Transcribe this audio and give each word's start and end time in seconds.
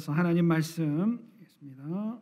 이어서 0.00 0.12
하나님 0.12 0.46
말씀 0.46 1.20
있습니다. 1.42 2.18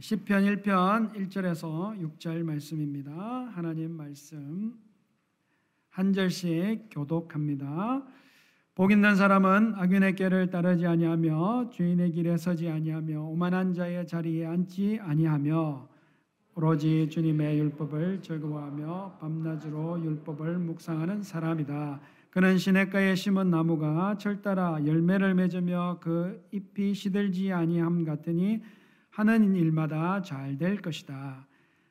시편 0.00 0.42
1편 0.42 1.14
1절에서 1.14 1.96
6절 1.96 2.42
말씀입니다. 2.42 3.12
하나님 3.54 3.92
말씀 3.92 4.74
한 5.90 6.12
절씩 6.12 6.88
교독합니다. 6.90 8.02
복 8.74 8.90
있는 8.90 9.14
사람은 9.14 9.74
악인의 9.76 10.16
길을 10.16 10.50
따르지 10.50 10.88
아니하며 10.88 11.70
주인의 11.70 12.10
길에 12.10 12.36
서지 12.36 12.68
아니하며 12.68 13.22
오만한 13.22 13.72
자의 13.72 14.04
자리에 14.04 14.44
앉지 14.44 14.98
아니하며 15.00 15.88
오로지 16.56 17.08
주님의 17.10 17.60
율법을 17.60 18.22
즐거워하며 18.22 19.18
밤낮으로 19.20 20.02
율법을 20.02 20.58
묵상하는 20.58 21.22
사람이다. 21.22 22.00
그는 22.32 22.56
시냇가에 22.56 23.14
심은 23.14 23.50
나무가 23.50 24.16
철따라 24.16 24.86
열매를 24.86 25.34
맺으며 25.34 25.98
그 26.00 26.42
잎이 26.50 26.94
시들지 26.94 27.52
아니함 27.52 28.06
같으니 28.06 28.62
하는 29.10 29.54
일마다 29.54 30.22
잘 30.22 30.56
될 30.56 30.80
것이다. 30.80 31.46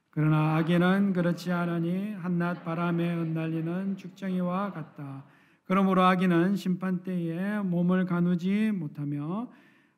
그러나 0.09 0.55
악인은 0.55 1.13
그렇지 1.13 1.51
않으니 1.51 2.13
한낮 2.15 2.65
바람에 2.65 3.13
흩날리는 3.13 3.97
죽정이와 3.97 4.71
같다. 4.71 5.25
그러므로 5.65 6.01
악인은 6.01 6.55
심판 6.55 7.03
때에 7.03 7.59
몸을 7.59 8.05
가누지 8.05 8.71
못하며 8.71 9.47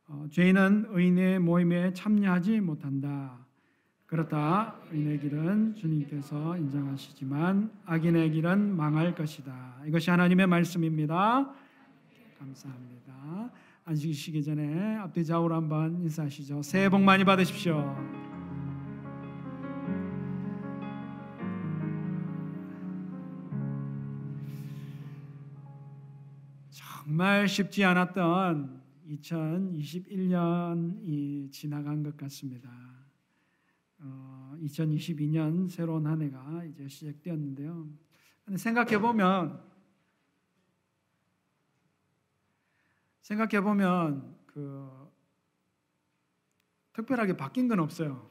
어, 0.08 0.26
죄인은 0.30 0.88
의인의 0.90 1.40
모임에 1.40 1.94
참여하지 1.94 2.60
못한다. 2.60 3.43
그렇다. 4.14 4.76
의인의 4.92 5.20
길은 5.22 5.74
주님께서 5.74 6.56
인정하시지만 6.56 7.72
악인의 7.88 8.32
길은 8.34 8.78
망할 8.78 9.16
것이다. 9.16 9.82
이것이 9.88 10.12
하나님의 10.12 10.46
말씀입니다. 10.46 11.52
감사합니다. 12.38 13.50
앉으시기 13.86 14.44
전에 14.44 14.98
앞뒤 14.98 15.26
좌우로 15.26 15.56
한번 15.56 16.00
인사하시죠. 16.00 16.62
새해 16.62 16.90
복 16.90 17.02
많이 17.02 17.24
받으십시오. 17.24 17.98
정말 26.70 27.48
쉽지 27.48 27.84
않았던 27.84 28.80
2021년이 29.10 31.52
지나간 31.52 32.04
것 32.04 32.16
같습니다. 32.16 32.83
어, 34.64 34.66
2022년 34.66 35.70
새로운 35.70 36.08
한 36.08 36.22
해가 36.22 36.64
이제 36.66 36.88
시작되었는데요. 36.88 37.88
생각해 38.56 39.00
보면 39.00 39.62
생각해 43.22 43.62
보면 43.62 44.36
그 44.46 45.12
특별하게 46.94 47.38
바뀐 47.38 47.68
건 47.68 47.80
없어요. 47.80 48.30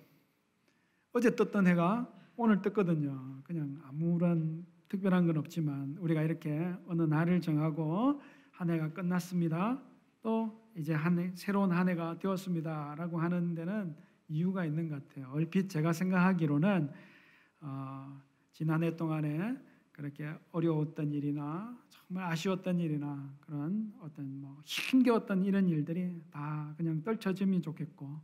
어제 1.12 1.34
떴던 1.34 1.66
해가 1.66 2.11
오늘 2.36 2.62
떴거든요. 2.62 3.42
그냥 3.44 3.80
아무런 3.84 4.67
특별한 4.89 5.27
건 5.27 5.39
없지만 5.39 5.96
우리가 5.98 6.22
이렇게 6.22 6.74
어느 6.86 7.02
날을 7.02 7.41
정하고 7.41 8.20
한 8.50 8.70
해가 8.70 8.92
끝났습니다. 8.92 9.83
또 10.22 10.70
이제 10.77 10.94
한 10.94 11.19
해, 11.19 11.33
새로운 11.34 11.72
한 11.72 11.89
해가 11.89 12.19
되었습니다라고 12.19 13.19
하는 13.19 13.55
데는 13.55 13.96
이유가 14.33 14.64
있는 14.64 14.88
것 14.88 15.06
같아요. 15.08 15.30
얼핏 15.33 15.69
제가 15.69 15.92
생각하기로는 15.92 16.91
어, 17.61 18.20
지난 18.50 18.83
해 18.83 18.97
동안에 18.97 19.56
그렇게 19.92 20.33
어려웠던 20.51 21.12
일이나 21.12 21.79
정말 21.90 22.24
아쉬웠던 22.24 22.80
일이나 22.80 23.33
그런 23.40 23.92
어떤 24.01 24.40
뭐 24.40 24.61
힘겨웠던 24.64 25.45
이런 25.45 25.68
일들이 25.68 26.23
다 26.30 26.74
그냥 26.77 27.02
떨쳐지면 27.02 27.61
좋겠고 27.62 28.20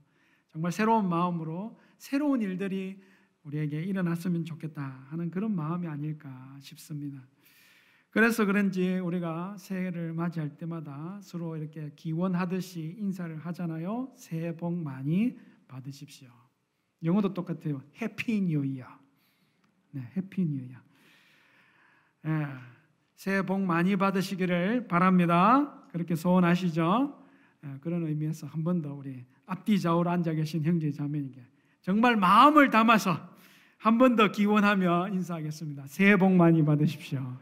정말 0.48 0.72
새로운 0.72 1.08
마음으로 1.08 1.78
새로운 1.98 2.40
일들이 2.40 3.00
우리에게 3.44 3.82
일어났으면 3.82 4.44
좋겠다 4.44 4.82
하는 5.08 5.30
그런 5.30 5.54
마음이 5.54 5.86
아닐까 5.86 6.56
싶습니다. 6.60 7.22
그래서 8.10 8.46
그런지 8.46 8.98
우리가 8.98 9.56
새해를 9.58 10.14
맞이할 10.14 10.56
때마다 10.56 11.20
서로 11.22 11.56
이렇게 11.56 11.92
기원하듯이 11.94 12.96
인사를 12.98 13.36
하잖아요. 13.36 14.10
새해 14.16 14.56
복 14.56 14.74
많이 14.74 15.36
받으십시오. 15.68 16.28
영어도 17.04 17.32
똑같아요. 17.32 17.80
Happy 18.00 18.40
New 18.42 18.64
Year. 18.64 18.86
네, 19.92 20.10
Happy 20.16 20.44
New 20.44 20.62
Year. 20.64 20.78
예, 22.26 22.46
새해 23.14 23.42
복 23.42 23.60
많이 23.60 23.96
받으시기를 23.96 24.88
바랍니다. 24.88 25.84
그렇게 25.92 26.14
소원하시죠? 26.16 27.24
예, 27.64 27.78
그런 27.80 28.06
의미에서 28.06 28.46
한 28.48 28.64
번 28.64 28.82
더 28.82 28.94
우리 28.94 29.24
앞뒤 29.46 29.80
좌우로 29.80 30.10
앉아 30.10 30.32
계신 30.34 30.64
형제 30.64 30.90
자매에게 30.90 31.40
정말 31.80 32.16
마음을 32.16 32.70
담아서 32.70 33.16
한 33.78 33.98
번 33.98 34.16
더 34.16 34.32
기원하며 34.32 35.08
인사하겠습니다. 35.10 35.86
새해 35.86 36.16
복 36.16 36.32
많이 36.34 36.64
받으십시오. 36.64 37.36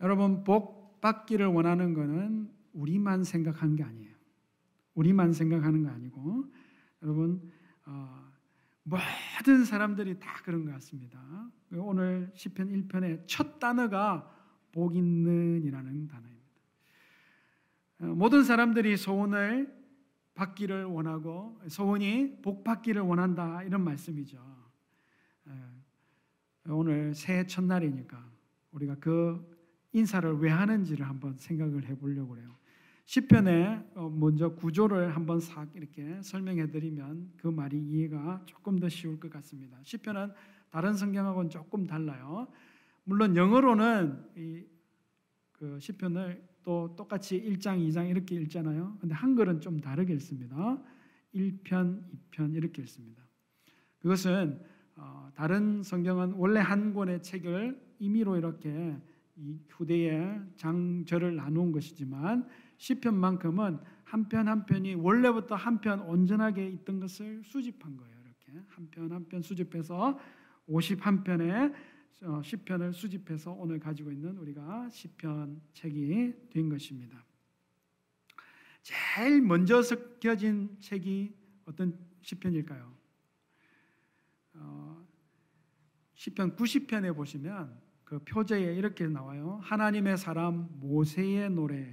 여러분 0.00 0.44
복 0.44 0.85
받기를 1.00 1.46
원하는 1.46 1.94
것은 1.94 2.50
우리만 2.72 3.24
생각하는 3.24 3.76
게 3.76 3.82
아니에요. 3.82 4.14
우리만 4.94 5.32
생각하는 5.32 5.82
거 5.82 5.90
아니고 5.90 6.44
여러분 7.02 7.50
어, 7.84 8.32
모든 8.82 9.64
사람들이 9.64 10.18
다 10.18 10.40
그런 10.44 10.64
것 10.64 10.72
같습니다. 10.72 11.20
오늘 11.72 12.30
시편 12.34 12.68
1편의 12.68 13.22
첫 13.26 13.58
단어가 13.58 14.32
복 14.72 14.96
있는이라는 14.96 16.06
단어입니다. 16.08 16.46
어, 18.00 18.04
모든 18.06 18.44
사람들이 18.44 18.96
소원을 18.96 19.74
받기를 20.34 20.84
원하고 20.84 21.58
소원이 21.68 22.42
복 22.42 22.62
받기를 22.62 23.00
원한다 23.02 23.62
이런 23.62 23.82
말씀이죠. 23.82 24.56
오늘 26.68 27.14
새해 27.14 27.46
첫날이니까 27.46 28.22
우리가 28.72 28.96
그 28.96 29.55
인사를 29.92 30.38
왜 30.38 30.50
하는지를 30.50 31.08
한번 31.08 31.36
생각을 31.36 31.86
해보려고 31.86 32.34
그래요. 32.34 32.56
시편에 33.04 33.84
어, 33.94 34.08
먼저 34.08 34.54
구조를 34.54 35.14
한번 35.14 35.40
싹 35.40 35.68
이렇게 35.74 36.20
설명해 36.22 36.70
드리면 36.70 37.32
그 37.36 37.48
말이 37.48 37.80
이해가 37.80 38.42
조금 38.46 38.78
더 38.78 38.88
쉬울 38.88 39.20
것 39.20 39.30
같습니다. 39.30 39.78
시편은 39.82 40.32
다른 40.70 40.94
성경하고는 40.94 41.50
조금 41.50 41.86
달라요. 41.86 42.48
물론 43.04 43.36
영어로는 43.36 44.24
이 44.36 44.76
그 45.58 45.78
시편을 45.80 46.42
또 46.62 46.94
똑같이 46.96 47.40
1장, 47.40 47.78
2장 47.88 48.10
이렇게 48.10 48.34
읽잖아요. 48.36 48.98
근데 49.00 49.14
한글은 49.14 49.60
좀 49.60 49.80
다르게 49.80 50.12
읽습니다. 50.14 50.78
1편, 51.34 52.02
2편 52.30 52.54
이렇게 52.54 52.82
읽습니다. 52.82 53.22
그것은 54.00 54.60
어, 54.96 55.30
다른 55.34 55.82
성경은 55.82 56.32
원래 56.32 56.60
한 56.60 56.92
권의 56.92 57.22
책을 57.22 57.80
임의로 57.98 58.36
이렇게 58.36 58.96
이 59.36 59.58
후대의 59.68 60.40
장절을 60.56 61.36
나누은 61.36 61.72
것이지만 61.72 62.48
시편만큼은 62.78 63.78
한 64.04 64.28
편 64.28 64.48
한 64.48 64.64
편이 64.66 64.94
원래부터 64.94 65.54
한 65.56 65.80
편 65.80 66.00
온전하게 66.00 66.68
있던 66.70 67.00
것을 67.00 67.42
수집한 67.44 67.96
거예요. 67.96 68.16
이렇게 68.24 68.64
한 68.68 68.88
편 68.90 69.12
한 69.12 69.26
편 69.28 69.42
수집해서 69.42 70.18
51편의 70.68 71.74
어, 72.22 72.40
시편을 72.42 72.92
수집해서 72.94 73.52
오늘 73.52 73.78
가지고 73.78 74.10
있는 74.10 74.38
우리가 74.38 74.88
시편 74.88 75.60
책이 75.74 76.48
된 76.50 76.68
것입니다. 76.70 77.22
제일 78.82 79.42
먼저 79.42 79.82
섞여진 79.82 80.76
책이 80.80 81.34
어떤 81.66 81.98
시편일까요? 82.22 82.94
어, 84.54 85.06
시편 86.14 86.56
90편에 86.56 87.14
보시면 87.14 87.85
그 88.06 88.20
표제에 88.20 88.76
이렇게 88.76 89.08
나와요. 89.08 89.58
하나님의 89.64 90.16
사람 90.16 90.68
모세의 90.78 91.50
노래. 91.50 91.92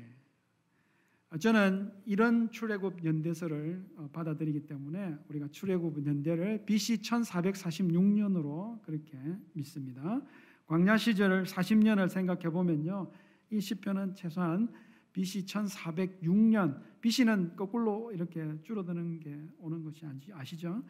저는 1.40 1.92
이런 2.06 2.52
출애굽 2.52 3.04
연대서를 3.04 3.84
어, 3.98 4.10
받아들이기 4.14 4.68
때문에 4.68 5.18
우리가 5.28 5.48
출애굽 5.48 6.06
연대를 6.06 6.66
BC 6.68 6.98
1446년으로 7.02 8.80
그렇게 8.84 9.18
믿습니다. 9.54 10.22
광야 10.68 10.98
시절을 10.98 11.46
40년을 11.46 12.08
생각해 12.10 12.44
보면요. 12.52 13.12
이 13.50 13.60
시편은 13.60 14.14
최소한 14.14 14.72
BC 15.14 15.48
1406년, 15.48 16.80
BC는 17.02 17.56
거꾸로 17.56 18.12
이렇게 18.12 18.48
줄어드는 18.62 19.20
게 19.20 19.36
오는 19.58 19.84
것이 19.84 20.06
아시죠? 20.32 20.84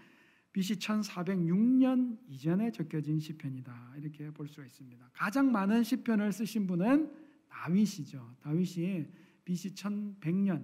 BC 0.54 0.76
1406년 0.76 2.18
이전에 2.30 2.72
적혀진 2.72 3.20
시편이다. 3.20 3.96
이렇게 3.98 4.30
볼 4.32 4.48
수가 4.48 4.66
있습니다. 4.66 5.10
가장 5.12 5.52
많은 5.52 5.84
시편을 5.84 6.32
쓰신 6.32 6.68
분은 6.68 7.12
다윗이죠. 7.50 8.36
다윗이 8.42 9.08
BC 9.44 9.74
1100년, 9.74 10.64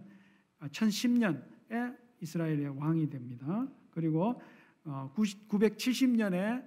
1010년에 0.62 1.98
이스라엘의 2.22 2.78
왕이 2.78 3.10
됩니다. 3.10 3.68
그리고 3.90 4.40
970년에 4.86 6.64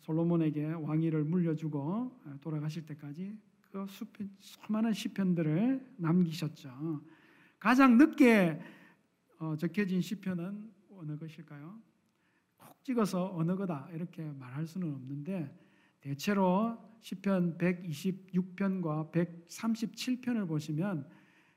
솔로몬에게 0.00 0.72
왕위를 0.72 1.24
물려주고 1.24 1.80
어, 1.80 2.38
돌아가실 2.40 2.84
때까지 2.84 3.38
그 3.70 3.86
수많은 4.38 4.92
시편들을 4.92 5.94
남기셨죠. 5.96 7.00
가장 7.58 7.96
늦게 7.96 8.60
어, 9.38 9.56
적혀진 9.56 10.02
시편은 10.02 10.70
어느 10.90 11.16
것일까요? 11.16 11.93
콕 12.64 12.82
찍어서 12.82 13.34
어느 13.36 13.54
거다 13.56 13.88
이렇게 13.92 14.22
말할 14.22 14.66
수는 14.66 14.92
없는데 14.94 15.54
대체로 16.00 16.78
시편 17.00 17.58
126편과 17.58 19.12
137편을 19.12 20.48
보시면 20.48 21.06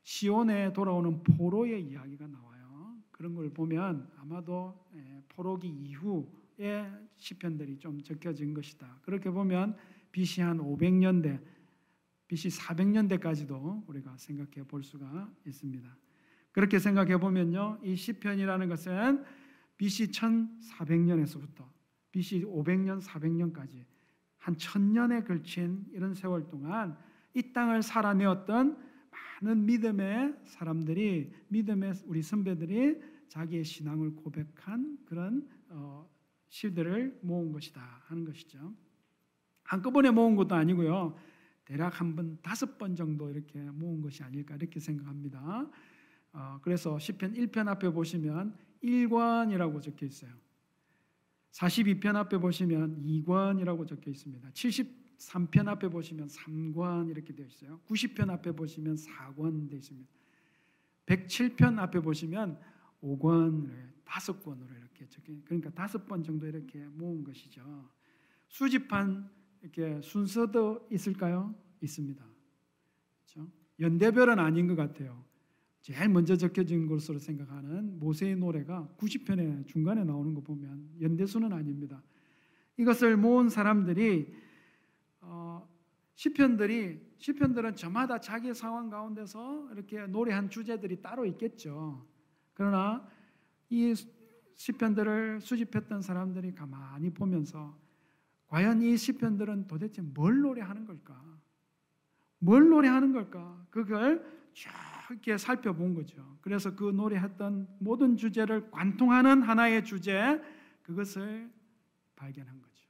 시온에 0.04 0.74
돌아오는 0.74 1.24
포로의 1.24 1.86
이야기가 1.86 2.28
나와요. 2.28 2.96
그런 3.12 3.34
걸 3.34 3.50
보면 3.50 4.10
아마도 4.18 4.86
예, 4.96 5.24
포로기 5.30 5.68
이후의 5.68 6.92
시편들이 7.16 7.78
좀 7.80 8.02
적혀진 8.02 8.54
것이다. 8.54 9.00
그렇게 9.02 9.30
보면 9.30 9.76
BC 10.12 10.42
한 10.42 10.58
500년대, 10.60 11.42
BC 12.28 12.50
400년대까지도 12.50 13.88
우리가 13.88 14.18
생각해 14.18 14.68
볼 14.68 14.84
수가 14.84 15.30
있습니다. 15.46 15.98
그렇게 16.52 16.80
생각해 16.80 17.18
보면요, 17.18 17.80
이 17.84 17.96
시편이라는 17.96 18.68
것은 18.70 19.24
BC 19.78 20.12
1400년에서부터 20.12 21.68
BC 22.12 22.46
500년, 22.46 23.02
400년까지 23.02 23.86
한 24.38 24.58
천년에 24.58 25.24
걸친 25.24 25.86
이런 25.92 26.14
세월 26.14 26.50
동안 26.50 26.98
이 27.34 27.54
땅을 27.54 27.84
살아내었던 27.84 28.78
많은 29.42 29.66
믿음의 29.66 30.36
사람들이 30.46 31.32
믿음의 31.50 31.94
우리 32.06 32.22
선배들이 32.22 33.00
자기의 33.28 33.64
신앙을 33.64 34.16
고백한 34.16 35.00
그런 35.06 35.48
어, 35.70 36.10
시들을 36.50 37.20
모은 37.22 37.52
것이다 37.52 37.82
하는 38.06 38.24
것이죠. 38.26 38.74
한꺼번에 39.64 40.10
모은 40.12 40.36
것도 40.36 40.56
아니고요. 40.56 41.16
대략 41.66 42.00
한 42.00 42.16
번 42.16 42.40
다섯 42.42 42.78
번 42.78 42.96
정도 42.96 43.30
이렇게 43.30 43.60
모은 43.60 44.02
것이 44.02 44.24
아닐까 44.24 44.56
이렇게 44.56 44.80
생각합니다. 44.80 45.70
어, 46.32 46.60
그래서 46.62 46.98
시편 46.98 47.34
1편 47.34 47.68
앞에 47.68 47.92
보시면 47.92 48.56
1권이라고 48.84 49.82
적혀 49.82 50.06
있어요. 50.06 50.32
42편 51.52 52.16
앞에 52.16 52.38
보시면 52.38 53.04
2권이라고 53.04 53.88
적혀 53.88 54.12
있습니다. 54.12 54.50
73편 54.52 55.68
앞에 55.68 55.90
보시면 55.90 56.28
3권 56.28 57.10
이렇게 57.10 57.34
되어 57.34 57.46
있어요. 57.48 57.80
90편 57.88 58.30
앞에 58.30 58.52
보시면 58.52 58.96
4권 58.96 59.70
되어 59.70 59.80
있습니다. 59.80 60.10
107편 61.08 61.80
앞에 61.80 62.00
보시면 62.02 62.60
5권, 63.02 63.72
다섯 64.04 64.44
권으로 64.44 64.68
이렇게 64.76 65.08
적혀 65.08 65.34
그러니까 65.46 65.70
다섯 65.72 66.06
번 66.06 66.24
정도 66.24 66.48
이렇게 66.48 66.80
모은 66.80 67.24
것이죠. 67.24 67.90
수집한 68.48 69.30
이렇게 69.62 70.02
순서도 70.02 70.88
있을까요? 70.92 71.56
있습니다. 71.82 72.26
그렇죠? 73.26 73.52
연대별은 73.80 74.40
아닌 74.40 74.68
것 74.68 74.76
같아요. 74.76 75.24
제일 75.82 76.10
먼저 76.10 76.36
적혀진 76.36 76.88
것으로 76.88 77.20
생각하는 77.20 78.00
모세의 78.00 78.36
노래가 78.36 78.90
90편의 78.98 79.66
중간에 79.68 80.04
나오는 80.04 80.34
거 80.34 80.42
보면 80.42 80.90
연대수는 81.02 81.54
아닙니다. 81.54 82.04
이것을 82.78 83.18
모은 83.18 83.50
사람들이 83.50 84.34
어, 85.22 85.68
시편들이 86.16 87.08
시편들은 87.18 87.76
저마다 87.76 88.20
자기 88.20 88.54
상황 88.54 88.90
가운데서 88.90 89.70
이렇게 89.72 90.06
노래한 90.08 90.50
주제들이 90.50 91.02
따로 91.02 91.26
있겠죠. 91.26 92.06
그러나 92.54 93.08
이 93.70 93.94
시편들을 94.56 95.42
수집했던 95.42 96.02
사람들이 96.02 96.54
가만히 96.54 97.12
보면서 97.12 97.78
과연 98.48 98.82
이 98.82 98.98
시편들은 98.98 99.68
도대체 99.68 100.02
뭘 100.02 100.42
노래하는 100.42 100.86
걸까? 100.86 101.22
뭘 102.40 102.70
노래하는 102.70 103.14
걸까? 103.14 103.66
그걸 103.70 104.26
이 104.56 104.60
렇게 105.10 105.38
살펴본 105.38 105.94
거죠. 105.94 106.38
그래서 106.42 106.76
그 106.76 106.92
노래했던 106.92 107.68
모든 107.80 108.18
주제를 108.18 108.72
관통하는 108.72 109.42
하나의 109.42 109.86
주제 109.86 110.42
그것을 110.84 111.50
발견한 112.16 112.62
거죠. 112.62 112.88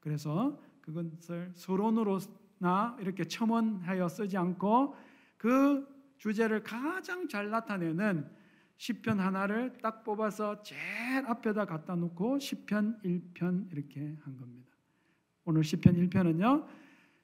그래서 0.00 0.60
그것을 0.80 1.52
서론으로나 1.54 2.96
이렇게 3.00 3.24
첨언하여 3.24 4.08
쓰지 4.08 4.36
않고 4.36 4.96
그 5.36 5.86
주제를 6.18 6.62
가장 6.62 7.28
잘 7.28 7.50
나타내는 7.50 8.30
시편 8.76 9.20
하나를 9.20 9.74
딱 9.82 10.04
뽑아서 10.04 10.62
제일 10.62 11.26
앞에다 11.26 11.66
갖다 11.66 11.94
놓고 11.96 12.38
시편 12.38 13.00
1편 13.02 13.70
이렇게 13.72 14.16
한 14.22 14.36
겁니다. 14.36 14.74
오늘 15.44 15.64
시편 15.64 15.96
1편은요. 15.96 16.66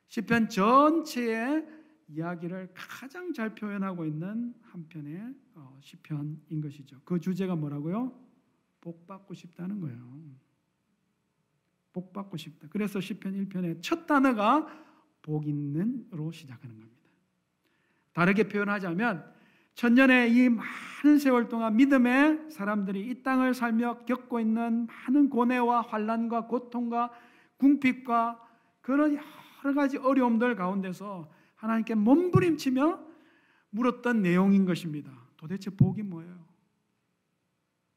시편 0.09 0.49
전체의 0.51 1.67
이야기를 2.09 2.71
가장 2.75 3.33
잘 3.33 3.55
표현하고 3.55 4.05
있는 4.05 4.55
한 4.63 4.89
편의 4.89 5.35
어, 5.55 5.77
시편인 5.81 6.61
것이죠. 6.61 7.01
그 7.05 7.19
주제가 7.19 7.57
뭐라고요? 7.57 8.13
복 8.81 9.07
받고 9.07 9.35
싶다는 9.35 9.81
거예요. 9.81 10.17
복 11.93 12.13
받고 12.13 12.37
싶다. 12.37 12.69
그래서 12.71 13.01
시편 13.01 13.49
1편의 13.49 13.83
첫 13.83 14.07
단어가 14.07 14.67
복 15.23 15.49
있는으로 15.49 16.31
시작하는 16.31 16.79
겁니다. 16.79 16.97
다르게 18.13 18.49
표현하자면 18.49 19.35
천년의 19.75 20.33
이 20.35 20.49
많은 20.49 21.19
세월 21.19 21.49
동안 21.49 21.77
믿음의 21.77 22.51
사람들이 22.51 23.11
이 23.11 23.23
땅을 23.23 23.53
살며 23.53 24.05
겪고 24.05 24.41
있는 24.41 24.87
많은 24.87 25.29
고뇌와 25.29 25.83
환란과 25.83 26.47
고통과 26.47 27.11
궁핍과 27.59 28.41
그런 28.81 29.19
여러 29.65 29.75
가지 29.75 29.99
어려움들 29.99 30.55
가운데서 30.55 31.29
하나님께 31.67 31.95
몸부림치며 31.97 33.05
물었던 33.71 34.23
내용인 34.23 34.65
것입니다. 34.65 35.11
도대체 35.37 35.71
복이 35.71 36.03
뭐예요? 36.03 36.47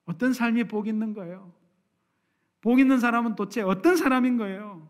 어떤 0.06 0.34
삶이 0.34 0.66
복 0.66 0.88
있는 0.88 1.14
거예요? 1.14 1.54
복 2.62 2.80
있는 2.80 3.00
사람은 3.00 3.36
도대체 3.36 3.62
어떤 3.62 3.96
사람인 3.96 4.38
거예요? 4.38 4.90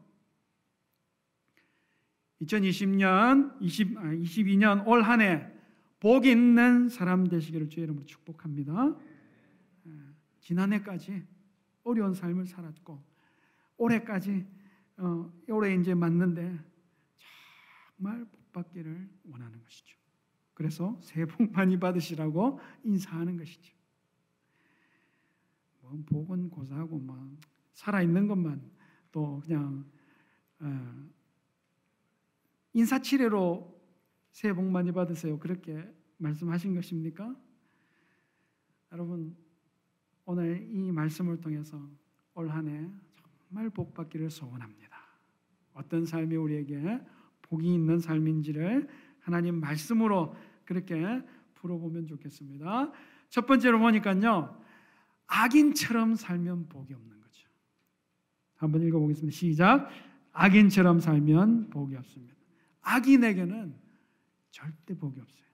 2020년, 2.41 3.55
20, 3.59 3.95
22년 3.97 4.87
올 4.87 5.03
한 5.03 5.21
해 5.21 5.59
복 5.99 6.25
있는 6.25 6.87
사람 6.87 7.27
되시기를 7.27 7.67
주의 7.67 7.83
이름으로 7.83 8.05
축복합니다. 8.05 8.95
예, 9.87 9.91
지난해까지 10.39 11.25
어려운 11.83 12.13
삶을 12.13 12.47
살았고 12.47 13.03
올해까지 13.75 14.45
어, 14.95 15.29
올해 15.49 15.75
이제 15.75 15.93
맞는데 15.93 16.57
정말 17.97 18.25
받기를 18.51 19.09
원하는 19.23 19.61
것이죠. 19.63 19.97
그래서 20.53 20.97
새해 21.01 21.25
복 21.25 21.51
많이 21.51 21.79
받으시라고 21.79 22.59
인사하는 22.83 23.37
것이죠. 23.37 23.73
뭐 25.81 25.97
복은 26.05 26.49
고사하고 26.49 26.99
막 26.99 27.29
살아 27.73 28.01
있는 28.01 28.27
것만 28.27 28.69
또 29.11 29.39
그냥 29.39 29.89
어, 30.59 31.09
인사치레로 32.73 33.79
새해 34.31 34.53
복 34.53 34.65
많이 34.65 34.91
받으세요. 34.91 35.39
그렇게 35.39 35.91
말씀하신 36.17 36.75
것입니까? 36.75 37.35
여러분 38.91 39.35
오늘 40.25 40.67
이 40.69 40.91
말씀을 40.91 41.39
통해서 41.39 41.81
올 42.33 42.49
한해 42.49 42.91
정말 43.47 43.69
복 43.69 43.93
받기를 43.93 44.29
소원합니다. 44.29 44.97
어떤 45.73 46.05
삶이 46.05 46.35
우리에게 46.35 46.99
복이 47.49 47.73
있는 47.73 47.99
삶인지를 47.99 48.87
하나님 49.19 49.59
말씀으로 49.59 50.35
그렇게 50.65 51.21
풀어보면 51.55 52.07
좋겠습니다. 52.07 52.91
첫 53.29 53.45
번째로 53.45 53.79
보니까요, 53.79 54.59
악인처럼 55.27 56.15
살면 56.15 56.69
복이 56.69 56.93
없는 56.93 57.19
거죠. 57.19 57.49
한번 58.55 58.81
읽어보겠습니다. 58.81 59.35
시작. 59.35 59.89
악인처럼 60.31 60.99
살면 60.99 61.69
복이 61.71 61.95
없습니다. 61.95 62.35
악인에게는 62.81 63.75
절대 64.51 64.95
복이 64.97 65.19
없어요. 65.19 65.49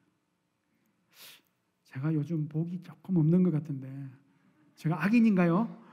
제가 1.86 2.14
요즘 2.14 2.48
복이 2.48 2.82
조금 2.84 3.18
없는 3.18 3.44
것 3.44 3.52
같은데, 3.52 4.10
제가 4.76 5.04
악인인가요? 5.04 5.84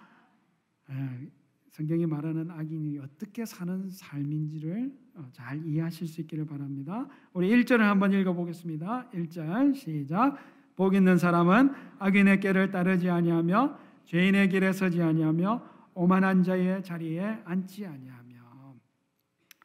네, 0.89 1.31
성경이 1.73 2.05
말하는 2.05 2.51
악인이 2.51 2.99
어떻게 2.99 3.47
사는 3.47 3.89
삶인지를 3.89 4.93
어, 5.15 5.27
잘 5.33 5.65
이해하실 5.65 6.07
수 6.07 6.21
있기를 6.21 6.45
바랍니다. 6.45 7.09
우리 7.33 7.49
1절을 7.49 7.79
한번 7.79 8.13
읽어보겠습니다. 8.13 9.09
1절 9.11 9.75
시작. 9.75 10.37
복 10.77 10.95
있는 10.95 11.17
사람은 11.17 11.73
악인의 11.99 12.41
길을 12.41 12.71
따르지 12.71 13.09
아니하며 13.09 13.79
죄인의 14.05 14.51
길에 14.51 14.73
서지 14.73 15.03
아니하며 15.03 15.63
오만한 15.95 16.43
자의 16.43 16.83
자리에 16.83 17.41
앉지 17.45 17.87
아니하며 17.87 18.75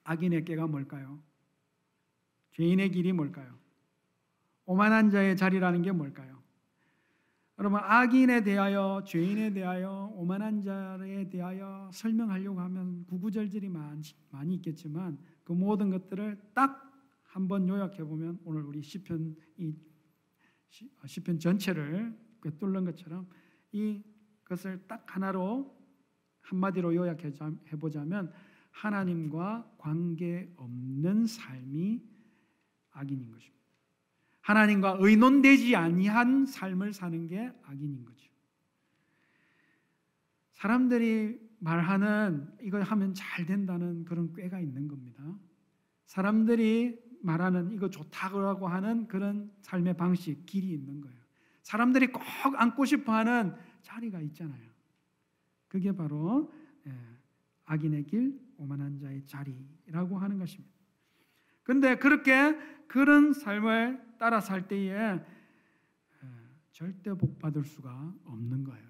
악인의 0.06 0.46
길가 0.46 0.66
뭘까요? 0.66 1.20
죄인의 2.52 2.92
길이 2.92 3.12
뭘까요? 3.12 3.54
오만한 4.66 5.10
자의 5.10 5.36
자리라는 5.36 5.82
게 5.82 5.92
뭘까요? 5.92 6.42
여러분 7.60 7.80
악인에 7.82 8.44
대하여 8.44 9.04
죄인에 9.06 9.52
대하여 9.52 10.12
오만한 10.16 10.62
자에 10.62 11.30
대하여 11.30 11.90
설명하려고 11.92 12.60
하면 12.60 13.06
구구절절이 13.08 13.70
많, 13.70 14.02
많이 14.30 14.56
있겠지만 14.56 15.18
그 15.44 15.54
모든 15.54 15.90
것들을 15.90 16.40
딱 16.54 16.88
한 17.38 17.48
번 17.48 17.68
요약해 17.68 18.04
보면 18.04 18.40
오늘 18.46 18.64
우리 18.64 18.82
시편 18.82 19.36
이 19.58 19.76
시편 21.06 21.40
전체를 21.40 22.18
꿰뚫는 22.42 22.84
것처럼 22.86 23.30
이 23.72 24.04
것을 24.44 24.88
딱 24.88 25.04
하나로 25.06 25.76
한마디로 26.42 26.96
요약해 26.96 27.32
보자면 27.80 28.34
하나님과 28.72 29.76
관계 29.78 30.52
없는 30.56 31.28
삶이 31.28 32.02
악인인 32.92 33.32
것입니다. 33.32 33.57
하나님과 34.48 34.96
의논되지 35.02 35.76
아니한 35.76 36.46
삶을 36.46 36.94
사는 36.94 37.28
게 37.28 37.52
악인인 37.64 38.06
거죠. 38.06 38.32
사람들이 40.54 41.38
말하는 41.60 42.48
이걸 42.62 42.84
하면 42.84 43.14
잘 43.14 43.46
된다는 43.46 44.06
그런 44.06 44.32
꾀가 44.32 44.62
있는 44.62 44.88
겁니다. 44.88 45.22
사람들이 46.06 46.98
말하는 47.22 47.74
이거 47.74 47.90
좋다고 47.90 48.70
하는 48.70 49.10
그런 49.10 49.52
삶의 49.64 49.98
방식, 49.98 50.46
길이 50.46 50.70
있는 50.70 51.02
거예요. 51.02 51.18
사람들이 51.64 52.08
꼭 52.08 52.24
앉고 52.56 52.86
싶어 52.86 53.16
하는 53.16 53.54
자리가 53.82 54.22
있잖아요. 54.22 54.70
그게 55.68 55.92
바로 55.92 56.54
예, 56.86 56.94
악인의 57.66 58.06
길, 58.06 58.40
오만한 58.56 58.98
자의 58.98 59.26
자리라고 59.26 60.18
하는 60.18 60.40
것입니다. 60.40 60.74
근데 61.64 61.98
그렇게 61.98 62.58
그런 62.88 63.34
삶을 63.34 64.07
따라 64.18 64.40
살 64.40 64.68
때에 64.68 65.20
절대 66.72 67.14
복 67.14 67.40
받을 67.40 67.64
수가 67.64 68.14
없는 68.26 68.64
거예요. 68.64 68.88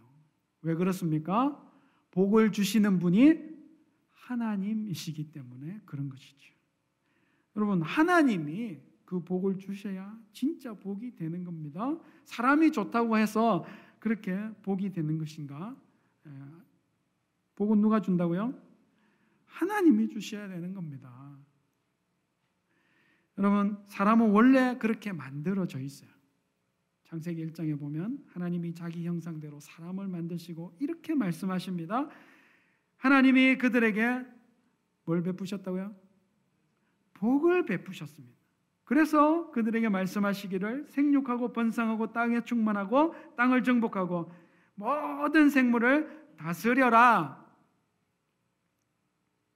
왜 0.62 0.76
그렇습니까? 0.76 1.64
복을 2.12 2.52
주시는 2.52 3.00
분이 3.00 3.58
하나님이시기 4.12 5.32
때문에 5.32 5.82
그런 5.86 6.10
것이죠. 6.10 6.54
여러분, 7.56 7.82
하나님이 7.82 8.80
그 9.06 9.24
복을 9.24 9.58
주셔야 9.58 10.20
진짜 10.34 10.74
복이 10.74 11.16
되는 11.16 11.46
겁니다. 11.46 11.98
사람이 12.26 12.74
좋다고 12.74 13.18
해서 13.18 13.66
그렇게 14.00 14.38
복이 14.64 14.92
되는 14.92 15.18
것인가? 15.18 15.76
복은 17.56 17.80
누가 17.80 18.02
준다고요? 18.02 18.54
하나님이 19.46 20.10
주셔야 20.10 20.48
되는 20.50 20.74
겁니다. 20.74 21.38
여러분, 23.38 23.78
사람은 23.86 24.32
원래 24.32 24.78
그렇게 24.78 25.12
만들어져 25.12 25.80
있어요. 25.80 26.10
창세기 27.06 27.46
1장에 27.48 27.80
보면 27.80 28.26
하나님이 28.34 28.74
자기 28.74 29.08
형상대로 29.08 29.60
사람을 29.60 30.08
만드시고 30.08 30.76
이렇게 30.80 31.14
말씀하십니다. 31.16 32.10
하나님이 32.98 33.58
그들에게 33.58 34.26
뭘 35.06 35.24
베푸셨다고요? 35.24 35.96
복을 37.14 37.66
베푸셨습니다. 37.66 38.36
그래서 38.84 39.52
그들에게 39.52 39.90
말씀하시기를 39.90 40.88
생육하고 40.90 41.54
번성하고 41.54 42.12
땅에 42.14 42.44
충만하고 42.44 43.16
땅을 43.36 43.64
정복하고 43.64 44.32
모든 44.76 45.50
생물을 45.50 46.36
다스려라. 46.38 47.46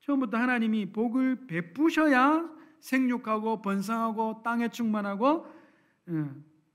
처음부터 0.02 0.38
하나님이 0.38 0.92
복을 0.92 1.48
베푸셔야 1.48 2.61
생육하고 2.82 3.62
번성하고 3.62 4.42
땅에 4.44 4.70
충만하고 4.70 5.46
예, 6.10 6.30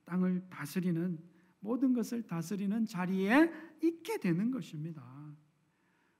땅을 0.04 0.48
다스리는 0.48 1.18
모든 1.60 1.92
것을 1.92 2.22
다스리는 2.26 2.86
자리에 2.86 3.52
있게 3.82 4.18
되는 4.18 4.50
것입니다. 4.50 5.02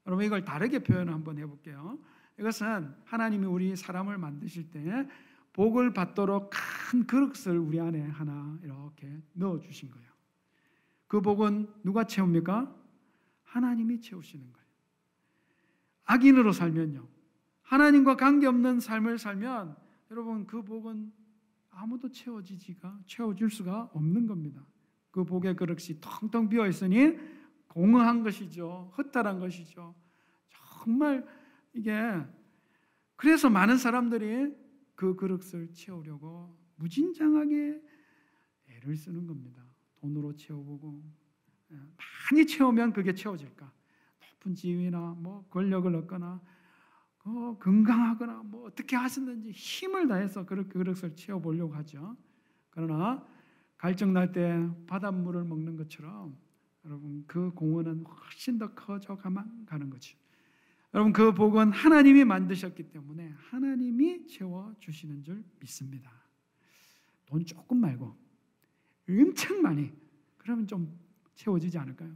여러분 0.07 0.25
이걸 0.25 0.45
다르게 0.45 0.81
표현 0.81 1.09
한번 1.09 1.39
해볼게요. 1.39 1.99
이것은 2.39 2.95
하나님이 3.05 3.47
우리 3.47 3.75
사람을 3.75 4.19
만드실 4.19 4.71
때 4.71 5.09
복을 5.53 5.95
받도록 5.95 6.51
큰 6.91 7.07
그릇을 7.07 7.59
우리 7.59 7.81
안에 7.81 8.03
하나 8.09 8.59
이렇게 8.63 9.23
넣어 9.33 9.59
주신 9.59 9.91
거예요. 9.91 10.07
그 11.07 11.21
복은 11.21 11.73
누가 11.83 12.05
채웁니까? 12.05 12.75
하나님이 13.45 14.01
채우시는 14.01 14.53
거예요. 14.53 14.67
악인으로 16.05 16.53
살면요. 16.53 17.16
하나님과 17.67 18.17
관계없는 18.17 18.81
삶을 18.81 19.19
살면 19.19 19.77
여러분 20.11 20.47
그 20.47 20.63
복은 20.63 21.13
아무도 21.71 22.11
채워지지가 22.11 23.01
채워줄 23.07 23.51
수가 23.51 23.91
없는 23.93 24.27
겁니다. 24.27 24.65
그 25.11 25.25
복의 25.25 25.57
그릇이 25.57 26.01
텅텅 26.01 26.49
비어 26.49 26.67
있으니 26.67 27.19
공허한 27.69 28.23
것이죠. 28.23 28.93
허탈한 28.97 29.41
것이죠. 29.41 29.95
정말 30.49 31.27
이게 31.73 31.93
그래서 33.17 33.51
많은 33.51 33.77
사람들이 33.79 34.55
그 34.95 35.17
그릇을 35.17 35.73
채우려고 35.73 36.57
무진장하게 36.77 37.83
애를 38.69 38.97
쓰는 38.97 39.27
겁니다. 39.27 39.63
돈으로 39.97 40.37
채워보고 40.37 41.03
예, 41.73 41.77
많이 42.31 42.47
채우면 42.47 42.93
그게 42.93 43.13
채워질까? 43.13 43.73
높은 44.21 44.55
지위나 44.55 45.17
뭐 45.19 45.45
권력을 45.51 45.93
얻거나 45.97 46.41
어, 47.27 47.57
건강하거나 47.59 48.43
뭐 48.45 48.67
어떻게 48.67 48.95
하셨는지 48.95 49.51
힘을 49.51 50.07
다해서 50.07 50.47
그렇게 50.47 50.71
그릇을 50.71 51.17
채워보려고 51.17 51.75
하죠. 51.75 52.17
그러나 52.71 53.27
갈증 53.77 54.13
날 54.13 54.31
때 54.31 54.69
바닷물을 54.87 55.43
먹는 55.45 55.77
것처럼 55.77 56.37
여러분 56.85 57.25
그 57.27 57.51
공원은 57.51 58.05
훨씬 58.05 58.59
더 58.59 58.73
커져 58.75 59.17
가만 59.17 59.67
가는 59.67 59.91
거죠. 59.91 60.17
여러분 60.95 61.13
그 61.13 61.35
복은 61.35 61.73
하나님이 61.73 62.25
만드셨기 62.25 62.91
때문에 62.91 63.35
하나님이 63.37 64.29
채워 64.29 64.73
주시는 64.79 65.25
줄 65.25 65.43
믿습니다. 65.59 66.13
돈 67.27 67.45
조금 67.45 67.79
말고 67.79 68.17
엄청 69.09 69.63
많이 69.63 69.93
그러면 70.39 70.69
좀 70.69 70.97
채워지지 71.35 71.77
않을까요? 71.77 72.15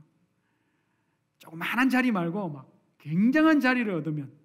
조그마한 1.38 1.90
자리 1.90 2.12
말고 2.12 2.48
막 2.48 2.72
굉장한 2.98 3.58
자리를 3.58 3.92
얻으면 3.92 4.39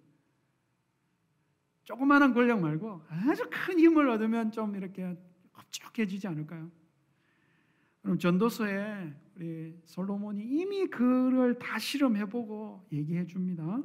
조그마한 1.85 2.33
권력 2.33 2.59
말고 2.59 3.01
아주 3.07 3.43
큰 3.49 3.79
힘을 3.79 4.09
얻으면 4.09 4.51
좀 4.51 4.75
이렇게 4.75 5.15
흡족해지지 5.53 6.27
않을까요? 6.27 6.69
그럼 8.01 8.19
전도서에 8.19 9.13
우리 9.35 9.79
솔로몬이 9.85 10.43
이미 10.43 10.87
그를 10.87 11.57
다 11.57 11.79
실험해보고 11.79 12.87
얘기해 12.91 13.25
줍니다. 13.25 13.81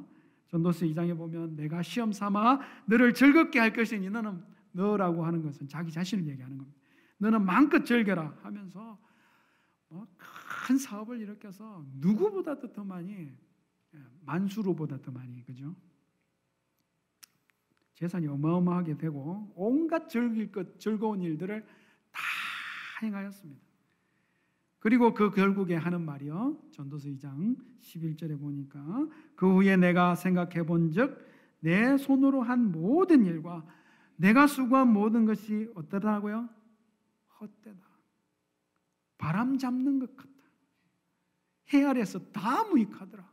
전도서 0.47 0.85
2장에 0.85 1.17
보면 1.17 1.55
내가 1.55 1.81
시험 1.81 2.11
삼아 2.11 2.59
너를 2.85 3.13
즐겁게 3.13 3.59
할 3.59 3.71
것이니 3.71 4.09
너는 4.09 4.43
너라고 4.73 5.25
하는 5.25 5.41
것은 5.41 5.67
자기 5.67 5.91
자신을 5.91 6.27
얘기하는 6.27 6.57
겁니다. 6.57 6.79
너는 7.17 7.45
마음껏 7.45 7.83
즐겨라 7.85 8.37
하면서 8.41 8.99
뭐큰 9.89 10.77
사업을 10.77 11.19
일으켜서 11.19 11.85
누구보다도 11.99 12.71
더 12.73 12.83
많이 12.83 13.31
예, 13.93 13.99
만수로보다 14.21 15.01
더 15.01 15.11
많이 15.11 15.43
그죠? 15.43 15.75
재산이 18.01 18.25
어마어마하게 18.25 18.97
되고 18.97 19.47
온갖 19.55 20.09
즐길 20.09 20.51
것 20.51 20.79
즐거운 20.79 21.21
일들을 21.21 21.63
다 22.11 22.21
행하였습니다. 23.03 23.61
그리고 24.79 25.13
그 25.13 25.29
결국에 25.29 25.75
하는 25.75 26.03
말이요. 26.03 26.57
전도서 26.71 27.09
2장 27.09 27.55
11절에 27.79 28.39
보니까 28.39 29.07
그 29.35 29.53
후에 29.53 29.77
내가 29.77 30.15
생각해 30.15 30.65
본즉 30.65 31.29
내 31.59 31.95
손으로 31.95 32.41
한 32.41 32.71
모든 32.71 33.23
일과 33.23 33.63
내가 34.15 34.47
수고한 34.47 34.91
모든 34.91 35.25
것이 35.25 35.71
어떠더라고요? 35.75 36.49
헛되다. 37.39 37.87
바람 39.19 39.59
잡는 39.59 39.99
것 39.99 40.15
같다. 40.15 40.31
해 41.71 41.83
아래서 41.83 42.17
다 42.31 42.63
무익하더라. 42.63 43.30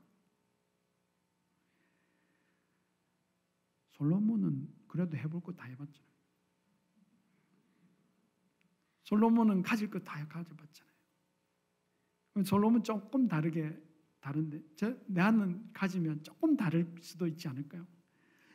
솔로몬은 3.99 4.69
그래도 4.87 5.17
해볼 5.17 5.43
거 5.43 5.53
다 5.53 5.65
해봤잖아요. 5.65 6.09
솔로몬은 9.05 9.63
가질 9.63 9.91
거 9.91 9.99
다 10.01 10.27
가져봤잖아요. 10.29 10.93
솔로몬 12.45 12.83
조금 12.83 13.27
다르게 13.27 13.77
다른데 14.21 14.63
저 14.77 14.95
내한은 15.07 15.71
가지면 15.73 16.23
조금 16.23 16.57
다를 16.57 16.95
수도 17.01 17.27
있지 17.27 17.49
않을까요? 17.49 17.87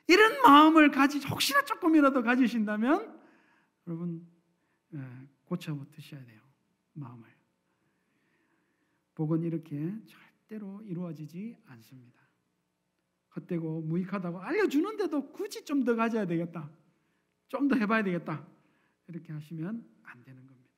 이런 0.08 0.42
마음을 0.42 0.92
가지 0.92 1.20
혹시나 1.28 1.64
조금이라도 1.66 2.24
가지신다면 2.24 3.22
여러분 3.88 4.28
예, 4.94 5.00
고쳐 5.46 5.78
드셔야 5.92 6.24
돼요 6.26 6.42
마음을. 6.94 7.28
복은 9.16 9.44
이렇게 9.44 9.94
절대로 10.06 10.82
이루어지지 10.84 11.58
않습니다. 11.66 12.23
헛되고 13.36 13.82
무익하다고 13.82 14.40
알려주는데도 14.42 15.32
굳이 15.32 15.64
좀 15.66 15.84
더 15.84 15.96
가져야 15.96 16.26
되겠다. 16.26 16.70
좀 17.48 17.68
더 17.68 17.76
해봐야 17.76 18.04
되겠다. 18.04 18.46
이렇게 19.08 19.34
하시면 19.34 19.86
안 20.04 20.24
되는 20.24 20.46
겁니다. 20.48 20.70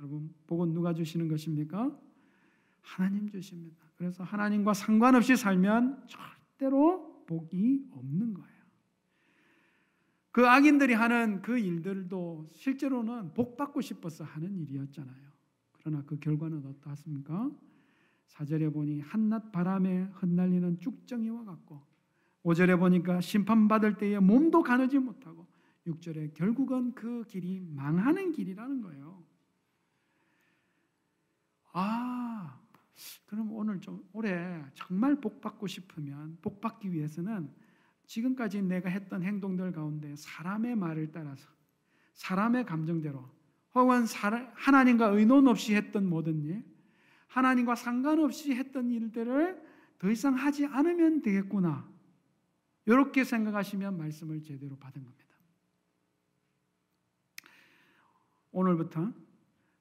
여러분, 0.00 0.34
복은 0.46 0.72
누가 0.72 0.92
주시는 0.94 1.28
것입니까? 1.28 1.98
하나님 2.80 3.28
주십니다. 3.28 3.84
그래서 3.96 4.22
하나님과 4.22 4.74
상관없이 4.74 5.36
살면 5.36 6.06
절대로 6.06 7.24
복이 7.26 7.88
없는 7.92 8.34
거예요. 8.34 8.58
그 10.30 10.46
악인들이 10.46 10.94
하는 10.94 11.42
그 11.42 11.58
일들도 11.58 12.50
실제로는 12.52 13.34
복 13.34 13.56
받고 13.56 13.80
싶어서 13.80 14.24
하는 14.24 14.56
일이었잖아요. 14.58 15.28
그러나 15.72 16.04
그 16.06 16.18
결과는 16.18 16.64
어떠했습니까? 16.64 17.50
사절에 18.28 18.68
보니 18.70 19.00
한낮 19.00 19.50
바람에 19.52 20.10
흩날리는 20.14 20.78
쭉정이와 20.78 21.44
같고 21.44 21.82
5절에 22.44 22.78
보니까 22.78 23.20
심판받을 23.20 23.98
때에 23.98 24.18
몸도 24.20 24.62
가누지 24.62 24.98
못하고 24.98 25.46
6절에 25.86 26.34
결국은 26.34 26.94
그 26.94 27.24
길이 27.26 27.60
망하는 27.60 28.32
길이라는 28.32 28.82
거예요. 28.82 29.24
아, 31.72 32.60
그럼 33.26 33.52
오늘 33.52 33.80
좀 33.80 34.04
올해 34.12 34.62
정말 34.74 35.20
복 35.20 35.40
받고 35.40 35.66
싶으면 35.66 36.38
복 36.42 36.60
받기 36.60 36.92
위해서는 36.92 37.50
지금까지 38.06 38.62
내가 38.62 38.88
했던 38.88 39.22
행동들 39.22 39.72
가운데 39.72 40.14
사람의 40.16 40.76
말을 40.76 41.12
따라서 41.12 41.48
사람의 42.14 42.66
감정대로 42.66 43.28
혹은 43.74 44.04
하나님과 44.54 45.08
의논 45.08 45.46
없이 45.46 45.74
했던 45.74 46.08
모든 46.08 46.42
일, 46.42 46.64
하나님과 47.28 47.74
상관없이 47.74 48.54
했던 48.54 48.90
일들을 48.90 49.62
더 49.98 50.10
이상 50.10 50.34
하지 50.34 50.66
않으면 50.66 51.22
되겠구나. 51.22 51.88
이렇게 52.86 53.24
생각하시면 53.24 53.98
말씀을 53.98 54.42
제대로 54.42 54.76
받은 54.76 55.04
겁니다. 55.04 55.36
오늘부터 58.50 59.12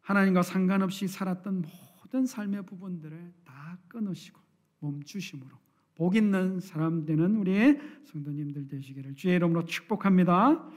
하나님과 0.02 0.44
상관없이 0.44 1.08
살았던 1.08 1.66
모든 2.02 2.26
삶의 2.26 2.66
부분들을 2.66 3.34
다 3.44 3.78
끊으시고 3.88 4.40
멈추심으로 4.80 5.50
복 5.96 6.16
있는 6.16 6.60
사람 6.60 7.06
되는 7.06 7.36
우리 7.38 7.80
성도님들 8.04 8.68
되시기를 8.68 9.16
주의 9.16 9.36
이름으로 9.36 9.66
축복합니다. 9.66 10.70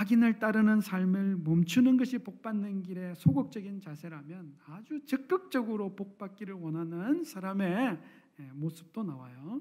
악인을 0.00 0.38
따르는 0.38 0.80
삶을 0.80 1.36
멈추는 1.44 1.98
것이 1.98 2.18
복받는 2.18 2.82
길의 2.82 3.16
소극적인 3.16 3.80
자세라면 3.80 4.56
아주 4.66 5.04
적극적으로 5.04 5.94
복받기를 5.94 6.54
원하는 6.54 7.22
사람의 7.22 7.98
예, 8.40 8.50
모습도 8.54 9.02
나와요. 9.02 9.60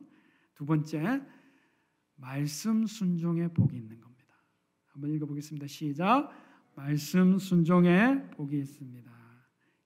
두 0.55 0.65
번째, 0.65 1.21
말씀 2.15 2.85
순종의 2.85 3.53
복이 3.53 3.75
있는 3.75 3.99
겁니다. 3.99 4.35
한번 4.87 5.11
읽어보겠습니다. 5.11 5.67
시작. 5.67 6.31
말씀 6.73 7.37
순종의 7.37 8.29
복이 8.31 8.59
있습니다. 8.59 9.11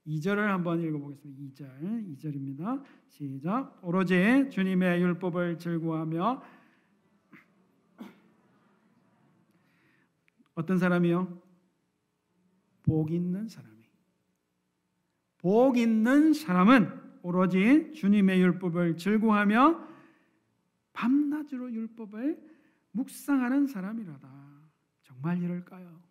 2절을 0.05 0.37
한번 0.37 0.81
읽어보겠습니다. 0.81 1.41
2절, 1.41 2.15
2절입니다. 2.15 2.83
시작. 3.07 3.79
오로지 3.81 4.49
주님의 4.51 5.01
율법을 5.01 5.57
즐거워하며 5.57 6.43
어떤 10.55 10.77
사람이요? 10.77 11.41
복 12.83 13.11
있는 13.11 13.47
사람이. 13.47 13.83
복 15.37 15.77
있는 15.77 16.33
사람은 16.33 17.01
오로지 17.21 17.93
주님의 17.93 18.41
율법을 18.41 18.97
즐거워하며 18.97 19.87
밤낮으로 20.93 21.71
율법을 21.71 22.39
묵상하는 22.91 23.67
사람이라다. 23.67 24.29
정말 25.01 25.41
이럴까요? 25.41 26.01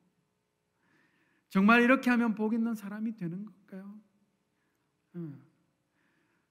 정말 1.48 1.82
이렇게 1.82 2.10
하면 2.10 2.34
복 2.34 2.54
있는 2.54 2.74
사람이 2.74 3.14
되는 3.16 3.44
걸까요? 3.44 4.00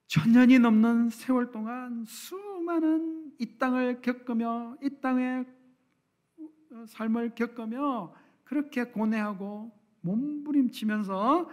천년이 0.08 0.60
넘는 0.60 1.10
세월 1.10 1.52
동안 1.52 2.06
수많은 2.06 3.34
이 3.40 3.58
땅을 3.58 4.02
겪으며 4.02 4.78
이 4.82 4.90
땅의 5.02 5.46
삶을 6.88 7.36
겪으며 7.36 8.14
그렇게 8.44 8.86
고뇌하고 8.86 9.72
몸부림치면서 10.02 11.50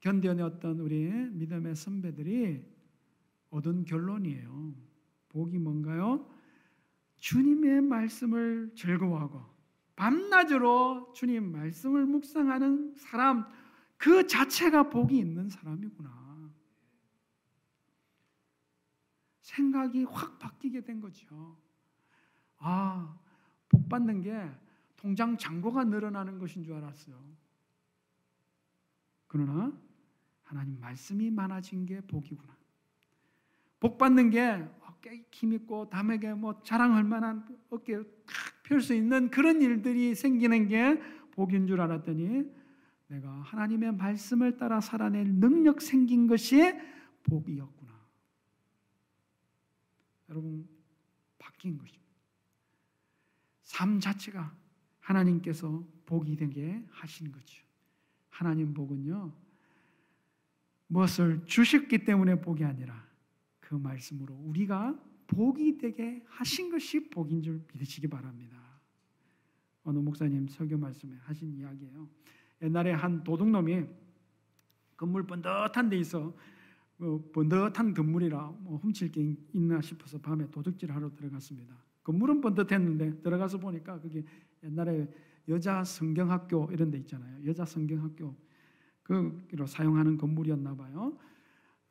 견뎌냈던 0.00 0.80
우리 0.80 1.10
믿음의 1.10 1.74
선배들이 1.74 2.64
얻은 3.50 3.84
결론이에요. 3.84 4.74
복이 5.28 5.58
뭔가요? 5.58 6.30
주님의 7.16 7.82
말씀을 7.82 8.72
즐거워하고 8.74 9.42
밤낮으로 9.96 11.12
주님 11.14 11.52
말씀을 11.52 12.04
묵상하는 12.06 12.94
사람 12.96 13.46
그 13.96 14.26
자체가 14.26 14.90
복이 14.90 15.16
있는 15.16 15.48
사람이구나. 15.48 16.52
생각이 19.40 20.04
확 20.04 20.38
바뀌게 20.38 20.82
된 20.82 21.00
거죠. 21.00 21.56
아, 22.58 23.18
복 23.68 23.88
받는 23.88 24.22
게 24.22 24.50
통장 24.96 25.36
잔고가 25.36 25.84
늘어나는 25.84 26.38
것인 26.38 26.64
줄 26.64 26.74
알았어요. 26.74 27.16
그러나 29.26 29.72
하나님 30.42 30.80
말씀이 30.80 31.30
많아진 31.30 31.84
게 31.86 32.00
복이구나. 32.00 32.56
복 33.78 33.98
받는 33.98 34.30
게 34.30 34.66
어깨 34.80 35.24
힘 35.30 35.52
있고 35.52 35.88
남에게 35.90 36.34
뭐 36.34 36.60
자랑할 36.62 37.04
만한 37.04 37.46
어깨 37.70 38.02
펼수 38.62 38.94
있는 38.94 39.30
그런 39.30 39.60
일들이 39.60 40.14
생기는 40.14 40.68
게 40.68 41.00
복인 41.32 41.66
줄 41.66 41.80
알았더니 41.80 42.50
내가 43.08 43.30
하나님의 43.30 43.92
말씀을 43.92 44.56
따라 44.56 44.80
살아낼 44.80 45.26
능력 45.28 45.80
생긴 45.80 46.26
것이 46.26 46.74
복이었구나. 47.22 47.92
여러분 50.30 50.68
바뀐 51.38 51.78
것입니다. 51.78 52.05
삶 53.76 54.00
자체가 54.00 54.56
하나님께서 55.00 55.84
복이 56.06 56.36
되게 56.36 56.82
하신 56.88 57.30
거죠. 57.30 57.62
하나님 58.30 58.72
복은요, 58.72 59.30
무엇을 60.86 61.44
주셨기 61.44 62.06
때문에 62.06 62.40
복이 62.40 62.64
아니라 62.64 63.06
그 63.60 63.74
말씀으로 63.74 64.32
우리가 64.34 64.98
복이 65.26 65.76
되게 65.76 66.24
하신 66.26 66.70
것이 66.70 67.10
복인 67.10 67.42
줄 67.42 67.62
믿으시기 67.70 68.08
바랍니다. 68.08 68.56
어느 69.84 69.98
목사님 69.98 70.48
설교 70.48 70.78
말씀에 70.78 71.14
하신 71.24 71.52
이야기예요. 71.58 72.08
옛날에 72.62 72.92
한 72.92 73.22
도둑놈이 73.24 73.84
건물 74.96 75.26
번듯한 75.26 75.90
데 75.90 75.98
있어 75.98 76.34
뭐 76.96 77.30
번듯한 77.34 77.92
건물이라 77.92 78.56
뭐 78.60 78.78
훔칠 78.78 79.12
게 79.12 79.36
있나 79.52 79.82
싶어서 79.82 80.18
밤에 80.18 80.50
도둑질 80.50 80.90
하러 80.92 81.14
들어갔습니다. 81.14 81.85
건물은 82.06 82.40
번듯했는데 82.40 83.20
들어가서 83.22 83.58
보니까 83.58 84.00
그게 84.00 84.24
옛날에 84.62 85.08
여자 85.48 85.82
성경학교 85.82 86.68
이런 86.70 86.88
데 86.92 86.98
있잖아요. 86.98 87.44
여자 87.44 87.64
성경학교 87.64 88.32
그로 89.02 89.66
사용하는 89.66 90.16
건물이었나 90.16 90.76
봐요. 90.76 91.18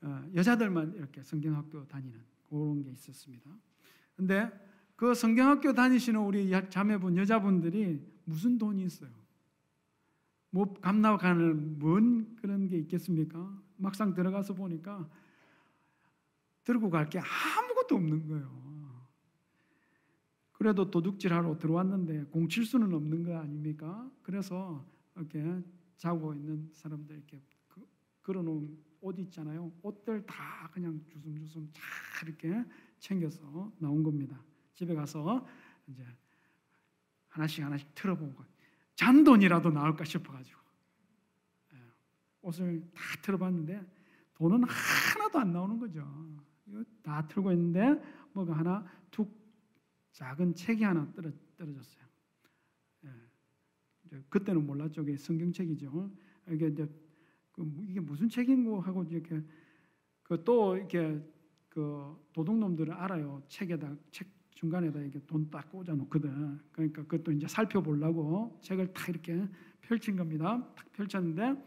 어, 0.01 0.23
여자들만 0.33 0.93
이렇게 0.95 1.21
성경학교 1.21 1.85
다니는 1.89 2.17
그런 2.49 2.81
게 2.81 2.91
있었습니다. 2.91 3.49
근데 4.15 4.49
그 4.95 5.13
성경학교 5.13 5.73
다니시는 5.73 6.21
우리 6.21 6.49
자매분 6.69 7.17
여자분들이 7.17 8.01
무슨 8.23 8.57
돈이 8.57 8.85
있어요? 8.85 9.11
뭐 10.49 10.73
감나가는 10.75 11.77
뭔 11.77 12.33
그런 12.37 12.69
게 12.69 12.77
있겠습니까? 12.77 13.61
막상 13.75 14.13
들어가서 14.13 14.53
보니까 14.53 15.09
들고 16.63 16.89
갈 16.89 17.09
게 17.09 17.19
아무것도 17.19 17.95
없는 17.97 18.27
거예요. 18.29 18.74
그래도 20.57 20.89
도둑질하러 20.89 21.57
들어왔는데 21.57 22.25
공칠 22.25 22.65
수는 22.65 22.93
없는 22.93 23.23
거 23.23 23.37
아닙니까? 23.37 24.09
그래서 24.21 24.85
이렇게 25.15 25.61
자고 25.97 26.33
있는 26.33 26.69
사람들 26.71 27.15
이렇게 27.15 27.41
그, 27.67 27.85
걸어놓은 28.23 28.77
옷 29.01 29.19
있잖아요. 29.19 29.71
옷들 29.81 30.25
다 30.25 30.69
그냥 30.71 31.01
주섬주섬 31.09 31.69
잘 31.73 32.29
이렇게 32.29 32.63
챙겨서 32.99 33.71
나온 33.79 34.01
겁니다. 34.01 34.41
집에 34.73 34.95
가서 34.95 35.45
이제 35.87 36.05
하나씩 37.27 37.63
하나씩 37.63 37.93
틀어보고 37.93 38.43
잔돈이라도 38.95 39.71
나올까 39.71 40.05
싶어가지고 40.05 40.59
예, 41.73 41.77
옷을 42.41 42.81
다 42.93 43.01
틀어봤는데 43.21 43.85
돈은 44.35 44.63
하나도 44.63 45.39
안 45.39 45.51
나오는 45.51 45.77
거죠. 45.77 46.05
다 47.03 47.27
틀고 47.27 47.51
있는데 47.51 48.01
뭐가 48.33 48.57
하나 48.57 48.85
툭 49.11 49.44
작은 50.15 50.55
책이 50.55 50.81
하나 50.83 51.11
떨어, 51.13 51.29
떨어졌어요. 51.57 52.05
예. 53.03 54.23
그때는 54.29 54.65
몰랐죠. 54.65 55.01
이게 55.03 55.17
성경책이죠. 55.17 56.09
이게 56.51 56.67
이제 56.69 56.89
그 57.51 57.69
이게 57.85 57.99
무슨 57.99 58.29
책인고 58.29 58.79
하고 58.79 59.03
이렇게 59.03 59.41
그 60.23 60.41
또 60.45 60.77
이렇게 60.77 61.21
그 61.67 62.17
도둑놈들은 62.31 62.93
알아요. 62.93 63.43
책에다 63.49 63.93
책 64.09 64.29
중간에다 64.51 65.01
이렇게 65.01 65.19
돈 65.25 65.49
딱 65.51 65.69
꽂아 65.69 65.93
놓거든. 65.95 66.59
그러니까 66.71 67.01
그것도 67.03 67.33
이제 67.33 67.45
살펴보려고 67.47 68.57
책을 68.63 68.93
딱 68.93 69.09
이렇게 69.09 69.45
펼친 69.81 70.15
겁니다. 70.15 70.65
딱 70.75 70.91
펼쳤는데 70.93 71.61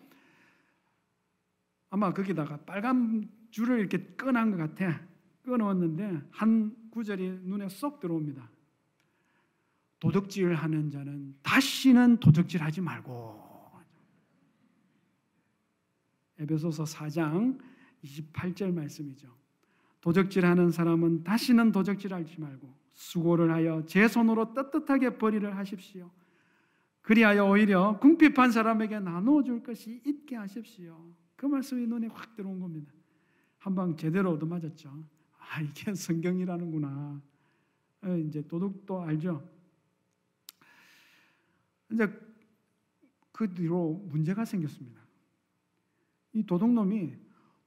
아마 1.91 2.15
거기다가 2.15 2.57
빨간 2.65 3.29
줄을 3.51 3.81
이렇게 3.81 3.99
꺼놓은 4.17 4.53
것 4.53 4.57
같아. 4.57 5.07
꺼놓았는데 5.45 6.23
한 6.31 6.75
구절이 6.99 7.43
눈에 7.45 7.69
쏙 7.69 8.01
들어옵니다. 8.01 8.51
도둑질 10.01 10.53
하는 10.55 10.91
자는 10.91 11.37
다시는 11.43 12.17
도둑질 12.19 12.61
하지 12.61 12.81
말고. 12.81 13.47
에베소서 16.41 16.85
4장 16.85 17.59
28절 18.05 18.73
말씀이죠. 18.73 19.29
도적질 20.01 20.45
하는 20.45 20.71
사람은 20.71 21.23
다시는 21.25 21.71
도적질 21.73 22.13
하지 22.15 22.41
말고 22.41 22.73
수고를 22.95 23.53
하여 23.53 23.85
제 23.87 24.09
손으로 24.09 24.53
떳떳하게 24.55 25.19
벌이를 25.19 25.57
하십시오. 25.57 26.11
그리하여 27.03 27.47
오히려 27.47 27.99
궁핍한 28.01 28.51
사람에게 28.51 28.99
나누어 29.01 29.43
줄 29.45 29.63
것이 29.63 30.01
있게 30.05 30.35
하십시오. 30.37 31.13
그 31.37 31.47
말씀이 31.47 31.87
눈에 31.87 32.09
확 32.09 32.35
들어온 32.35 32.59
겁니다. 32.59 32.93
한 33.59 33.75
방 33.75 33.97
제대로 33.97 34.33
얻어맞았죠. 34.33 35.18
아, 35.51 35.61
이게 35.61 35.93
성경이라는구나. 35.95 37.21
어, 38.03 38.17
이제 38.17 38.43
도둑도 38.47 39.03
알죠. 39.03 39.49
이제 41.91 42.07
그 43.33 43.53
뒤로 43.55 43.95
문제가 44.09 44.45
생겼습니다. 44.45 45.01
이 46.33 46.45
도둑놈이 46.45 47.15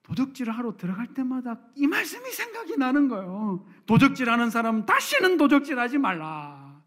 도둑질을 0.03 0.53
하러 0.53 0.75
들어갈 0.75 1.13
때마다 1.13 1.59
이 1.75 1.87
말씀이 1.87 2.29
생각이 2.29 2.77
나는 2.77 3.07
거예요. 3.07 3.65
도둑질하는 3.85 4.49
사람은 4.49 4.85
다시는 4.85 5.37
도둑질하지 5.37 5.97
말라. 5.97 6.81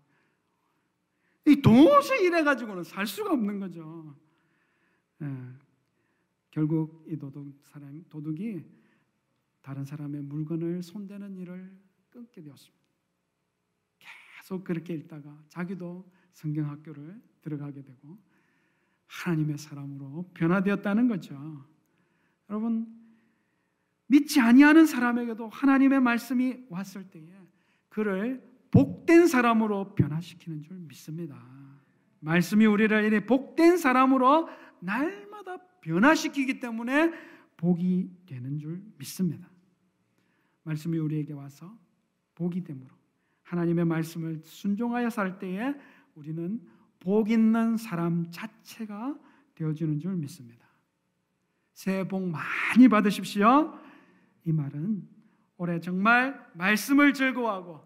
이 1.46 1.60
도저히 1.60 2.24
이래 2.26 2.42
가지고는 2.42 2.84
살 2.84 3.06
수가 3.06 3.32
없는 3.32 3.60
거죠. 3.60 4.14
예. 5.22 5.26
결국 6.50 7.04
이 7.08 7.16
도둑 7.16 7.52
사람 7.64 8.04
도둑이 8.08 8.62
다른 9.64 9.86
사람의 9.86 10.20
물건을 10.24 10.82
손대는 10.82 11.38
일을 11.38 11.74
끊게 12.10 12.42
되었습니다. 12.42 12.84
계속 13.98 14.62
그렇게 14.62 14.92
있다가 14.92 15.42
자기도 15.48 16.06
성경 16.34 16.68
학교를 16.68 17.18
들어가게 17.40 17.82
되고 17.82 18.18
하나님의 19.06 19.56
사람으로 19.56 20.30
변화되었다는 20.34 21.08
거죠. 21.08 21.66
여러분 22.50 22.86
믿지 24.06 24.38
아니하는 24.38 24.84
사람에게도 24.84 25.48
하나님의 25.48 26.00
말씀이 26.00 26.66
왔을 26.68 27.10
때에 27.10 27.26
그를 27.88 28.46
복된 28.70 29.26
사람으로 29.26 29.94
변화시키는 29.94 30.62
줄 30.62 30.76
믿습니다. 30.80 31.42
말씀이 32.20 32.66
우리를 32.66 33.02
이래 33.02 33.24
복된 33.24 33.78
사람으로 33.78 34.46
날마다 34.80 35.56
변화시키기 35.80 36.60
때문에 36.60 37.12
복이 37.56 38.10
되는 38.26 38.58
줄 38.58 38.82
믿습니다. 38.98 39.53
말씀이 40.64 40.98
우리에게 40.98 41.32
와서 41.32 41.78
복이 42.34 42.64
되므로 42.64 42.90
하나님의 43.44 43.84
말씀을 43.84 44.40
순종하여 44.44 45.10
살 45.10 45.38
때에 45.38 45.74
우리는 46.14 46.60
복 46.98 47.30
있는 47.30 47.76
사람 47.76 48.30
자체가 48.30 49.18
되어지는 49.54 49.98
줄 50.00 50.16
믿습니다. 50.16 50.66
새해 51.72 52.06
복 52.06 52.22
많이 52.28 52.88
받으십시오. 52.88 53.78
이 54.44 54.52
말은 54.52 55.06
올해 55.56 55.80
정말 55.80 56.50
말씀을 56.54 57.12
즐거워하고 57.12 57.80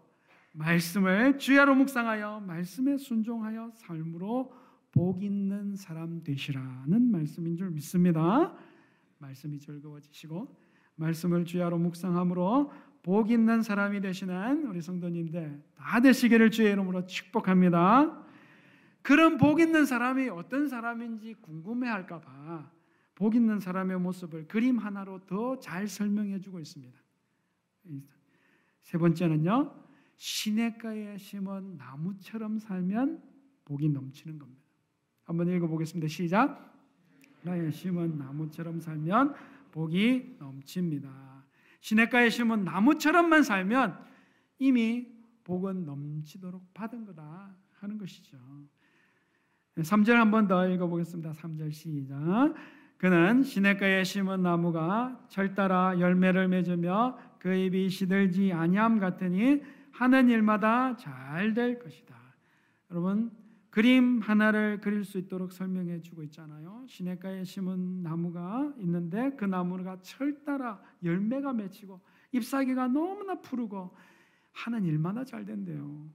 말씀을 0.55 1.39
주야로 1.39 1.75
묵상하여 1.75 2.41
말씀에 2.41 2.97
순종하여 2.97 3.71
삶으로 3.75 4.53
복 4.91 5.23
있는 5.23 5.77
사람 5.77 6.23
되시라는 6.23 7.11
말씀인 7.11 7.57
줄 7.57 7.71
믿습니다. 7.71 8.55
말씀이 9.19 9.59
즐거워지시고 9.59 10.57
말씀을 10.99 11.45
주야로 11.45 11.79
묵상함으로 11.79 12.73
복 13.03 13.31
있는 13.31 13.63
사람이 13.63 14.01
되시는 14.01 14.67
우리 14.67 14.83
성도님들 14.83 15.63
다 15.77 16.01
되시기를 16.01 16.51
주의 16.51 16.73
이름으로 16.73 17.07
축복합니다. 17.07 18.25
그런 19.03 19.39
복 19.39 19.61
있는 19.61 19.87
사람이 19.87 20.29
어떤 20.29 20.69
사람인지 20.69 21.35
궁금해할까 21.41 22.21
봐. 22.21 22.71
복 23.15 23.35
있는 23.35 23.59
사람의 23.59 23.99
모습을 23.99 24.47
그림 24.47 24.79
하나로 24.79 25.25
더 25.27 25.59
잘 25.61 25.89
설명해 25.89 26.41
주고 26.41 26.61
있습니다. 26.61 26.99
세 28.83 28.99
번째는요. 28.99 29.75
시냇가에 30.17 31.17
심은 31.17 31.77
나무처럼 31.79 32.59
살면 32.59 33.23
복이 33.65 33.89
넘치는 33.89 34.39
겁니다. 34.39 34.63
한번 35.25 35.49
읽어 35.49 35.67
보겠습니다. 35.69 36.09
시작. 36.09 36.75
나에 37.43 37.71
심은 37.71 38.19
나무처럼 38.19 38.81
살면 38.81 39.35
복이 39.71 40.37
넘칩니다. 40.39 41.45
시냇가에 41.81 42.29
심은 42.31 42.65
나무처럼만 42.65 43.43
살면 43.43 43.99
이미 44.59 45.07
복은 45.45 45.85
넘치도록 45.85 46.75
받은 46.75 47.05
거다 47.07 47.55
하는 47.81 47.97
것이죠. 47.99 48.37
3절 49.77 50.15
한 50.15 50.31
번 50.31 50.49
더 50.49 50.69
읽어 50.69 50.87
보겠습니다. 50.89 51.31
3절 51.33 51.73
시작. 51.73 52.55
그는 52.97 53.45
시냇가에 53.45 54.03
심은 54.03 54.43
나무가 54.43 55.25
철 55.29 55.55
따라 55.55 55.99
열매를 56.01 56.49
맺으며 56.49 57.17
그 57.39 57.55
잎이 57.55 57.89
시들지 57.89 58.53
아니함 58.53 58.99
같으니 58.99 59.63
하는 59.93 60.29
일마다 60.29 60.97
잘 60.97 61.55
될 61.55 61.79
것이다. 61.79 62.17
여러분 62.91 63.31
그림 63.71 64.21
하나를 64.21 64.81
그릴 64.81 65.05
수 65.05 65.19
있도록 65.19 65.53
설명해 65.53 66.01
주고 66.01 66.23
있잖아요. 66.25 66.85
시냇가에 66.89 67.45
심은 67.45 68.03
나무가 68.03 68.73
있는데 68.79 69.35
그 69.37 69.45
나무가 69.45 70.01
철 70.01 70.43
따라 70.45 70.83
열매가 71.03 71.53
맺히고 71.53 72.01
잎사귀가 72.33 72.89
너무나 72.89 73.41
푸르고 73.41 73.95
하는 74.53 74.85
일마다 74.85 75.25
잘 75.25 75.45
된대요. 75.45 76.09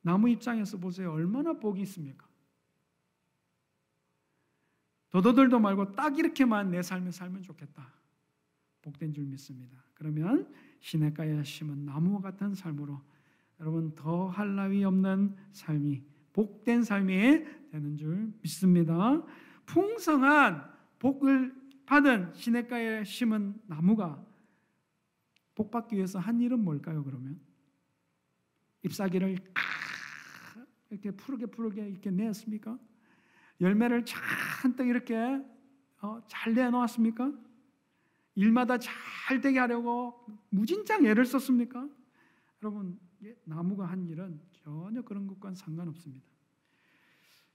나무 0.00 0.28
입장에서 0.28 0.78
보세요. 0.78 1.12
얼마나 1.12 1.52
복이 1.52 1.82
있습니까? 1.82 2.26
더더들도 5.10 5.58
말고 5.58 5.92
딱 5.92 6.18
이렇게만 6.18 6.70
내 6.70 6.82
삶을 6.82 7.12
살면 7.12 7.42
좋겠다. 7.42 7.92
복된 8.80 9.12
줄 9.12 9.24
믿습니다. 9.24 9.76
그러면 9.94 10.52
시냇가에 10.80 11.42
심은 11.42 11.84
나무와 11.84 12.20
같은 12.20 12.54
삶으로 12.54 13.00
여러분 13.60 13.94
더할 13.94 14.56
나위 14.56 14.82
없는 14.84 15.36
삶이 15.52 16.11
복된 16.32 16.82
삶이 16.82 17.44
되는 17.70 17.96
줄 17.96 18.32
믿습니다. 18.42 19.22
풍성한 19.66 20.70
복을 20.98 21.54
받은 21.86 22.32
시냇가에 22.34 23.04
심은 23.04 23.60
나무가 23.66 24.24
복 25.54 25.70
받기 25.70 25.96
위해서 25.96 26.18
한 26.18 26.40
일은 26.40 26.64
뭘까요? 26.64 27.04
그러면 27.04 27.40
잎사귀를 28.82 29.36
이렇게 30.90 31.10
푸르게 31.10 31.46
푸르게 31.46 31.88
이렇게 31.88 32.10
내었습니까? 32.10 32.78
열매를 33.60 34.04
잔뜩 34.04 34.88
이렇게 34.88 35.42
어, 36.00 36.20
잘 36.26 36.54
내놓았습니까? 36.54 37.32
일마다 38.34 38.78
잘 38.78 39.40
되게 39.40 39.58
하려고 39.58 40.26
무진장 40.50 41.04
애를 41.04 41.24
썼습니까? 41.24 41.88
여러분 42.62 42.98
나무가 43.44 43.86
한 43.86 44.06
일은 44.06 44.40
전혀 44.62 45.02
그런 45.02 45.26
것과는 45.26 45.54
상관없습니다. 45.54 46.24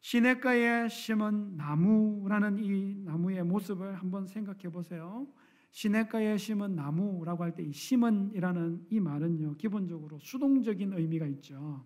시냇가에 0.02 0.88
심은 0.90 1.58
나무라는 1.58 2.60
이 2.60 2.96
나무의 3.04 3.44
모습을 3.44 3.96
한번 3.96 4.28
생각해 4.28 4.70
보세요. 4.72 5.28
시냇가에 5.72 6.38
심은 6.38 6.76
나무라고 6.76 7.44
할 7.44 7.52
때 7.56 7.64
이 7.64 7.72
심은이라는 7.72 8.88
이 8.90 9.00
말은요 9.00 9.56
기본적으로 9.58 10.20
수동적인 10.20 10.94
의미가 10.94 11.26
있죠. 11.28 11.84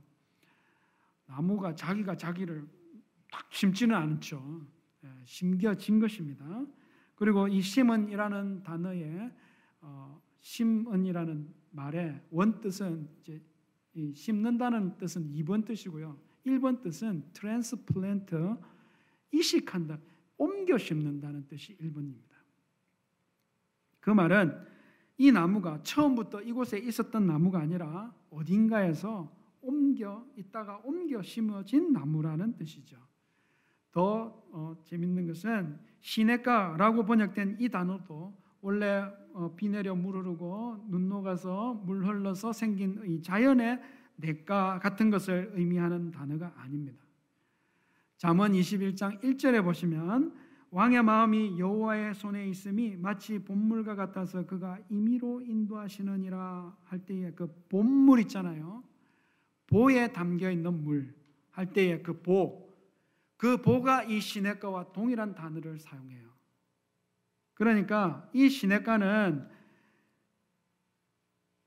나무가 1.26 1.74
자기가 1.76 2.16
자기를 2.18 2.68
딱 3.32 3.48
심지는 3.50 3.96
않죠. 3.96 4.66
예, 5.04 5.10
심겨진 5.26 6.00
것입니다. 6.00 6.66
그리고 7.16 7.48
이 7.48 7.62
심은이라는 7.62 8.64
단어에 8.64 9.32
어, 9.82 10.22
심은이라는 10.42 11.54
말의 11.72 12.22
원뜻은 12.30 13.08
이제 13.22 13.34
이 13.34 13.51
심는다는 14.14 14.98
뜻은 14.98 15.32
2번 15.34 15.66
뜻이고요. 15.66 16.18
1번 16.46 16.82
뜻은 16.82 17.24
transplant 17.34 18.56
이식한다, 19.32 20.00
옮겨 20.38 20.78
심는다는 20.78 21.48
뜻이 21.48 21.78
1번입니다. 21.78 22.32
그 24.00 24.10
말은 24.10 24.58
이 25.18 25.32
나무가 25.32 25.82
처음부터 25.84 26.42
이곳에 26.42 26.80
있었던 26.80 27.28
나무가 27.28 27.60
아니라 27.60 28.14
어딘가에서 28.32 29.32
옮겨 29.62 30.26
있다가 30.36 30.82
옮겨 30.84 31.22
심어진 31.22 31.94
나무라는 31.94 32.58
뜻이죠. 32.58 32.98
더 33.92 34.44
어, 34.52 34.76
재밌는 34.86 35.28
것은 35.28 35.80
시냇가라고 36.00 37.06
번역된 37.06 37.58
이 37.60 37.70
단어도 37.70 38.41
원래 38.62 39.04
어, 39.34 39.54
비 39.56 39.70
내려 39.70 39.96
물 39.96 40.18
흐르고 40.18 40.86
눈 40.90 41.10
녹아서 41.10 41.74
물 41.86 42.06
흘러서 42.06 42.54
생긴 42.54 43.02
이 43.06 43.22
자연의 43.22 43.82
냇가 44.18 44.80
같은 44.80 45.10
것을 45.10 45.52
의미하는 45.56 46.12
단어가 46.12 46.54
아닙니다. 46.58 47.04
잠언 48.18 48.54
21장 48.54 49.22
1절에 49.22 49.64
보시면 49.64 50.36
왕의 50.70 51.04
마음이 51.04 51.60
여호와의 51.60 52.14
손에 52.14 52.48
있음이 52.48 52.98
마치 52.98 53.40
본물과 53.40 53.96
같아서 53.96 54.46
그가 54.46 54.78
임의로 54.90 55.42
인도하시느니라 55.42 56.78
할 56.84 57.00
때에 57.00 57.32
그 57.32 57.52
본물 57.68 58.20
있잖아요. 58.22 58.84
보에 59.68 60.12
담겨 60.12 60.50
있는 60.52 60.84
물 60.84 61.22
할 61.52 61.74
때에 61.74 62.02
그 62.02 62.22
보, 62.22 62.70
그 63.38 63.62
보가 63.62 64.04
이 64.04 64.20
시냇가와 64.20 64.92
동일한 64.94 65.36
단어를 65.36 65.80
사용해요. 65.80 66.31
그러니까 67.54 68.30
이 68.34 68.50
시냇가는 68.50 69.48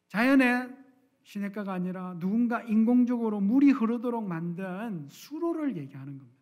자연의 0.08 0.76
시냇가가 1.22 1.72
아니라 1.72 2.16
누군가 2.18 2.62
인공적으로 2.62 3.40
물이 3.40 3.70
흐르도록 3.70 4.26
만든 4.26 5.08
수로를 5.08 5.76
얘기하는 5.76 6.18
겁니다. 6.18 6.34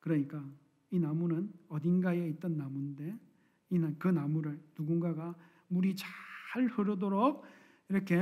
그러니까 0.00 0.44
이 0.90 1.00
나무는 1.00 1.52
어딘가에 1.68 2.28
있던 2.28 2.56
나무인데 2.56 3.18
그 3.98 4.08
나무를 4.08 4.60
누군가가 4.78 5.34
물이 5.68 5.96
잘 5.96 6.66
흐르도록 6.66 7.44
이렇게 7.88 8.16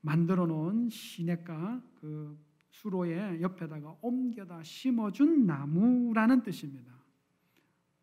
만들어 0.00 0.46
놓은 0.46 0.88
시냇가 0.88 1.82
그 2.00 2.38
수로의 2.70 3.42
옆에다가 3.42 3.96
옮겨다 4.00 4.62
심어준 4.62 5.44
나무라는 5.44 6.42
뜻입니다. 6.42 7.01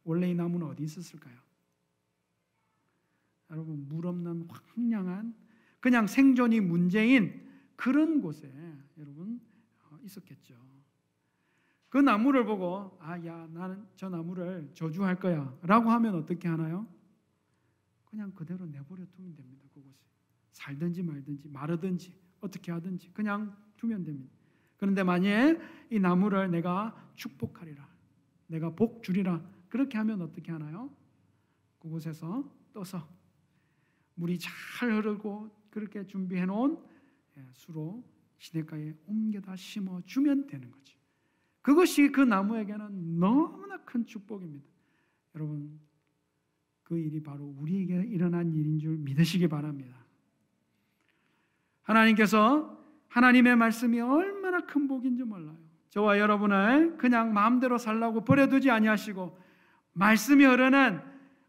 원래 0.09 0.27
이 0.27 0.33
나무는 0.33 0.65
어디 0.65 0.81
있었을까요? 0.81 1.37
여러분 3.51 3.87
물 3.87 4.07
없는 4.07 4.47
황량한 4.49 5.35
그냥 5.79 6.07
생존이 6.07 6.61
문제인 6.61 7.47
그런 7.75 8.19
곳에 8.19 8.51
여러분 8.97 9.39
어, 9.83 9.99
있었겠죠. 10.03 10.55
그 11.89 11.99
나무를 11.99 12.43
보고 12.43 12.97
아 12.99 13.23
야 13.23 13.47
나는 13.53 13.85
저 13.95 14.09
나무를 14.09 14.71
저주할 14.73 15.19
거야 15.19 15.55
라고 15.61 15.91
하면 15.91 16.15
어떻게 16.15 16.47
하나요? 16.47 16.87
그냥 18.05 18.31
그대로 18.31 18.65
내버려 18.65 19.05
두면 19.11 19.35
됩니다. 19.35 19.63
그곳에 19.71 19.95
살든지 20.53 21.03
말든지 21.03 21.49
마르든지 21.49 22.19
어떻게 22.41 22.71
하든지 22.71 23.11
그냥 23.13 23.55
두면 23.77 24.03
됩니다. 24.05 24.33
그런데 24.77 25.03
만약 25.03 25.59
이 25.91 25.99
나무를 25.99 26.49
내가 26.49 26.95
축복하리라, 27.15 27.87
내가 28.47 28.71
복 28.71 29.03
주리라 29.03 29.58
그렇게 29.69 29.97
하면 29.97 30.21
어떻게 30.21 30.51
하나요? 30.51 30.89
그곳에서 31.79 32.43
떠서 32.73 33.07
물이 34.15 34.37
잘 34.39 34.91
흐르고 34.91 35.49
그렇게 35.69 36.05
준비해 36.05 36.45
놓은 36.45 36.77
예, 37.37 37.47
수로 37.53 38.03
시냇가에 38.37 38.93
옮겨다 39.05 39.55
심어 39.55 40.01
주면 40.05 40.47
되는 40.47 40.69
거죠. 40.71 40.97
그것이 41.61 42.11
그 42.11 42.21
나무에게는 42.21 43.19
너무나 43.19 43.77
큰 43.83 44.05
축복입니다. 44.05 44.65
여러분, 45.35 45.79
그 46.83 46.97
일이 46.97 47.21
바로 47.21 47.45
우리에게 47.59 48.07
일어난 48.07 48.53
일인 48.53 48.79
줄 48.79 48.97
믿으시기 48.97 49.47
바랍니다. 49.47 49.95
하나님께서 51.83 52.77
하나님의 53.09 53.55
말씀이 53.55 53.99
얼마나 53.99 54.65
큰 54.65 54.87
복인지 54.87 55.23
몰라요. 55.23 55.57
저와 55.89 56.19
여러분을 56.19 56.97
그냥 56.97 57.33
마음대로 57.33 57.77
살라고 57.77 58.23
버려두지 58.23 58.69
아니하시고 58.69 59.37
말씀이 59.99 60.45
흐르는 60.45 61.01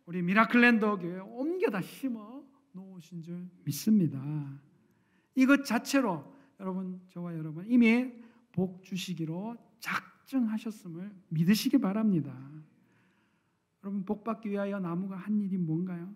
우리 0.06 0.22
미라클랜더 0.22 0.98
교회 0.98 1.20
옮겨다 1.20 1.80
심어 1.82 2.42
놓으신 2.72 3.22
줄 3.22 3.48
믿습니다. 3.64 4.20
이것 5.36 5.64
자체로 5.64 6.36
여러분 6.58 7.00
저와 7.10 7.36
여러분 7.36 7.64
이미 7.68 8.12
복 8.50 8.82
주시기로 8.82 9.56
작정하셨음을 9.78 11.14
믿으시기 11.28 11.78
바랍니다. 11.78 12.36
여러분 13.84 14.04
복 14.04 14.24
받기 14.24 14.50
위하여 14.50 14.80
나무가 14.80 15.16
한 15.16 15.40
일이 15.40 15.56
뭔가요? 15.56 16.12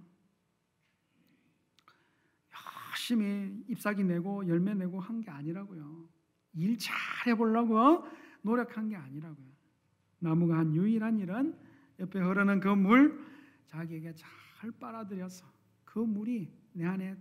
열심히 2.91 3.65
잎사귀 3.69 4.03
내고 4.03 4.47
열매 4.49 4.75
내고 4.75 4.99
한 4.99 5.21
게 5.21 5.31
아니라고요. 5.31 6.09
일 6.55 6.77
잘 6.79 6.95
해 7.27 7.35
보려고 7.37 8.05
노력한 8.43 8.89
게 8.89 8.97
아니라고요. 8.97 9.47
나무가 10.19 10.59
한 10.59 10.75
유일한 10.75 11.19
일은 11.21 11.57
옆에 11.99 12.21
흐르는 12.21 12.61
그 12.61 12.69
물 12.69 13.19
자기에게 13.67 14.15
잘 14.15 14.71
빨아들여서 14.73 15.45
그 15.85 15.99
물이 15.99 16.49
내 16.73 16.85
안에 16.85 17.17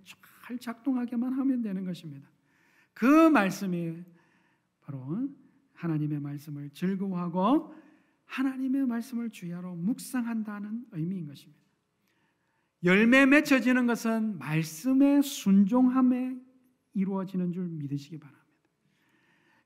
잘 0.46 0.58
작동하게만 0.58 1.34
하면 1.34 1.62
되는 1.62 1.84
것입니다. 1.86 2.30
그 2.94 3.30
말씀이 3.30 4.04
바로 4.82 5.30
하나님의 5.74 6.20
말씀을 6.20 6.70
즐거워하고 6.72 7.74
하나님의 8.26 8.86
말씀을 8.88 9.30
주야로 9.30 9.76
묵상한다는 9.76 10.86
의미인 10.92 11.28
것입니다. 11.28 11.62
열매 12.84 13.26
맺혀지는 13.26 13.88
것은 13.88 14.38
말씀의 14.38 15.24
순종함에 15.24 16.38
이루어지는 16.94 17.52
줄 17.52 17.68
믿으시기 17.70 18.20
바랍니다. 18.20 18.44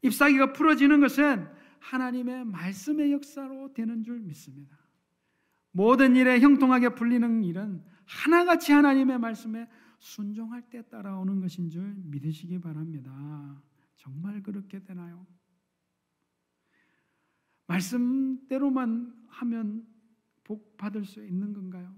잎사귀가 0.03 0.53
풀어지는 0.53 0.99
것은 0.99 1.47
하나님의 1.79 2.45
말씀의 2.45 3.11
역사로 3.13 3.73
되는 3.73 4.03
줄 4.03 4.19
믿습니다. 4.19 4.77
모든 5.77 6.15
일에 6.15 6.39
형통하게 6.39 6.95
풀리는 6.95 7.43
일은 7.43 7.83
하나같이 8.05 8.71
하나님의 8.71 9.19
말씀에 9.19 9.69
순종할 9.99 10.63
때 10.71 10.81
따라오는 10.89 11.39
것인 11.39 11.69
줄 11.69 11.93
믿으시기 11.97 12.59
바랍니다. 12.59 13.61
정말 13.95 14.41
그렇게 14.41 14.83
되나요? 14.83 15.27
말씀대로만 17.67 19.13
하면 19.27 19.85
복 20.43 20.77
받을 20.77 21.05
수 21.05 21.23
있는 21.23 21.53
건가요? 21.53 21.93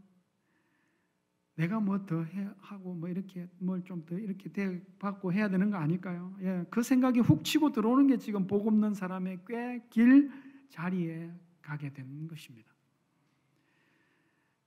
내가 1.56 1.80
뭐 1.80 2.06
더 2.06 2.26
하고 2.60 2.94
뭐 2.94 3.08
이렇게 3.08 3.48
뭘 3.60 3.82
좀 3.86 4.06
더 4.06 4.20
이렇게 4.20 4.50
대 4.52 4.82
받고 5.00 5.32
해야 5.32 5.48
되는 5.50 5.70
거 5.70 5.78
아닐까요? 5.78 6.36
예, 6.42 6.66
그 6.70 6.84
생각이 6.84 7.22
훅 7.22 7.46
치고 7.46 7.72
들어오는 7.72 8.08
게 8.08 8.18
지금 8.18 8.46
복 8.46 8.68
없는 8.68 8.94
사람의 8.94 9.40
꽤 9.48 9.82
길 9.90 10.30
자리에 10.68 11.32
가게 11.62 11.94
된 11.94 12.28
것입니다. 12.28 12.74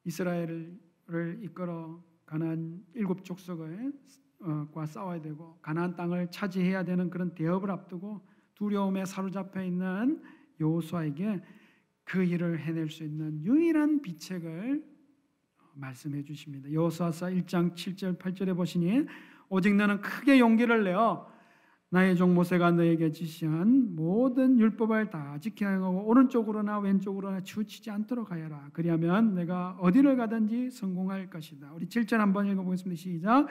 이스라엘을 0.05 1.41
이끌어 1.43 2.03
가나안 2.27 2.85
일곱 2.95 3.25
족속을 3.25 3.93
어, 4.41 4.69
과 4.75 4.87
싸워야 4.87 5.21
되고 5.21 5.59
가나안 5.63 5.95
땅을 5.95 6.31
차지해야 6.31 6.85
되는 6.85 7.11
그런 7.11 7.35
대업을 7.35 7.71
앞두고 7.71 8.27
두려움에 8.55 9.05
사로잡혀 9.05 9.63
있는 9.63 10.23
여호수아에게 10.61 11.41
그 12.05 12.25
일을 12.25 12.59
해낼 12.59 12.91
수 12.91 13.05
있는 13.05 13.43
유일한 13.43 14.03
비책을 14.03 14.85
말씀해 15.75 16.23
주십니다. 16.25 16.71
여호수아서 16.71 17.27
1장 17.27 17.75
7절 17.75 18.19
8절에 18.19 18.57
보시니 18.57 19.07
오직 19.49 19.75
너는 19.75 20.01
크게 20.01 20.39
용기를 20.39 20.85
내어 20.85 21.32
나의 21.93 22.17
종 22.17 22.35
모세가 22.35 22.71
너에게 22.71 23.11
지시한 23.11 23.95
모든 23.95 24.59
율법을 24.59 25.11
다 25.11 25.37
지켜야 25.39 25.75
하고 25.75 26.07
오른쪽으로나 26.07 26.79
왼쪽으로나 26.79 27.43
치우치지 27.43 27.91
않도록 27.91 28.31
하여라. 28.31 28.71
그리하면 28.73 29.35
내가 29.35 29.77
어디를 29.79 30.17
가든지 30.17 30.71
성공할 30.71 31.29
것이다. 31.29 31.71
우리 31.75 31.85
7절 31.85 32.17
한번 32.17 32.47
읽어보겠습니다. 32.47 32.99
시작. 32.99 33.47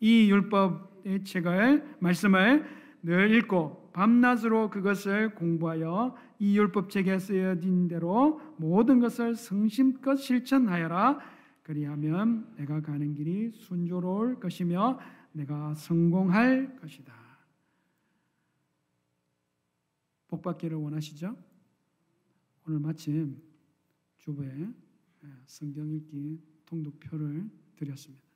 이 0.00 0.30
율법의 0.30 1.24
책을 1.24 1.96
말씀을 1.98 2.64
늘 3.02 3.34
읽고 3.34 3.90
밤낮으로 3.92 4.70
그것을 4.70 5.34
공부하여 5.34 6.16
이 6.38 6.56
율법 6.56 6.88
책에 6.88 7.18
쓰여진 7.18 7.88
대로 7.88 8.40
모든 8.56 9.00
것을 9.00 9.34
성심껏 9.34 10.18
실천하여라. 10.18 11.18
그리하면 11.62 12.46
내가 12.56 12.80
가는 12.80 13.12
길이 13.12 13.50
순조로울 13.50 14.40
것이며 14.40 14.98
내가 15.32 15.74
성공할 15.74 16.76
것이다. 16.80 17.21
복 20.32 20.40
받기를 20.40 20.78
원하시죠? 20.78 21.36
오늘 22.66 22.80
마침 22.80 23.38
주부에 24.16 24.66
성경 25.44 25.90
읽기 25.90 26.40
통독표를 26.64 27.50
드렸습니다. 27.76 28.26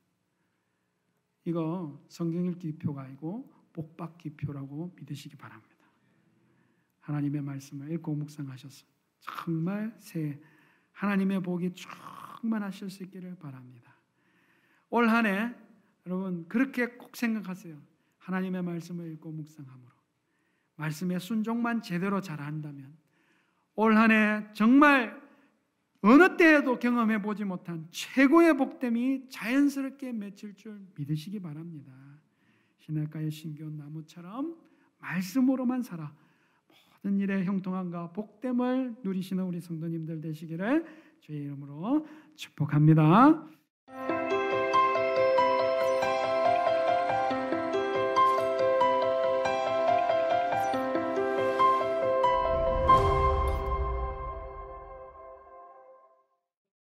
이거 1.46 2.04
성경 2.10 2.44
읽기 2.44 2.76
표가 2.76 3.04
아니고 3.04 3.50
복 3.72 3.96
받기 3.96 4.36
표라고 4.36 4.94
믿으시기 4.94 5.36
바랍니다. 5.36 5.74
하나님의 7.00 7.40
말씀을 7.40 7.90
읽고 7.92 8.14
묵상하셔서 8.14 8.84
정말 9.20 9.96
새 9.98 10.38
하나님의 10.92 11.42
복이 11.42 11.72
충만하실 11.72 12.90
수 12.90 13.04
있기를 13.04 13.36
바랍니다. 13.36 13.96
올 14.90 15.08
한해 15.08 15.54
여러분 16.04 16.46
그렇게 16.46 16.88
꼭 16.88 17.16
생각하세요. 17.16 17.80
하나님의 18.18 18.62
말씀을 18.64 19.10
읽고 19.12 19.32
묵상함으로 19.32 19.95
말씀의 20.76 21.20
순종만 21.20 21.82
제대로 21.82 22.20
잘한다면 22.20 22.94
올 23.74 23.96
한 23.96 24.10
해 24.10 24.46
정말 24.52 25.20
어느 26.02 26.36
때에도 26.36 26.78
경험해 26.78 27.22
보지 27.22 27.44
못한 27.44 27.88
최고의 27.90 28.56
복됨이 28.56 29.28
자연스럽게 29.28 30.12
맺힐 30.12 30.54
줄 30.54 30.80
믿으시기 30.94 31.40
바랍니다. 31.40 31.92
시냇가의 32.78 33.30
신기온 33.30 33.76
나무처럼 33.76 34.56
말씀으로만 34.98 35.82
살아 35.82 36.14
모든 37.02 37.18
일에 37.18 37.44
형통함과 37.44 38.12
복됨을 38.12 38.96
누리시는 39.02 39.42
우리 39.44 39.60
성도님들 39.60 40.20
되시기를 40.20 40.84
주의 41.20 41.42
이름으로 41.42 42.06
축복합니다. 42.36 43.44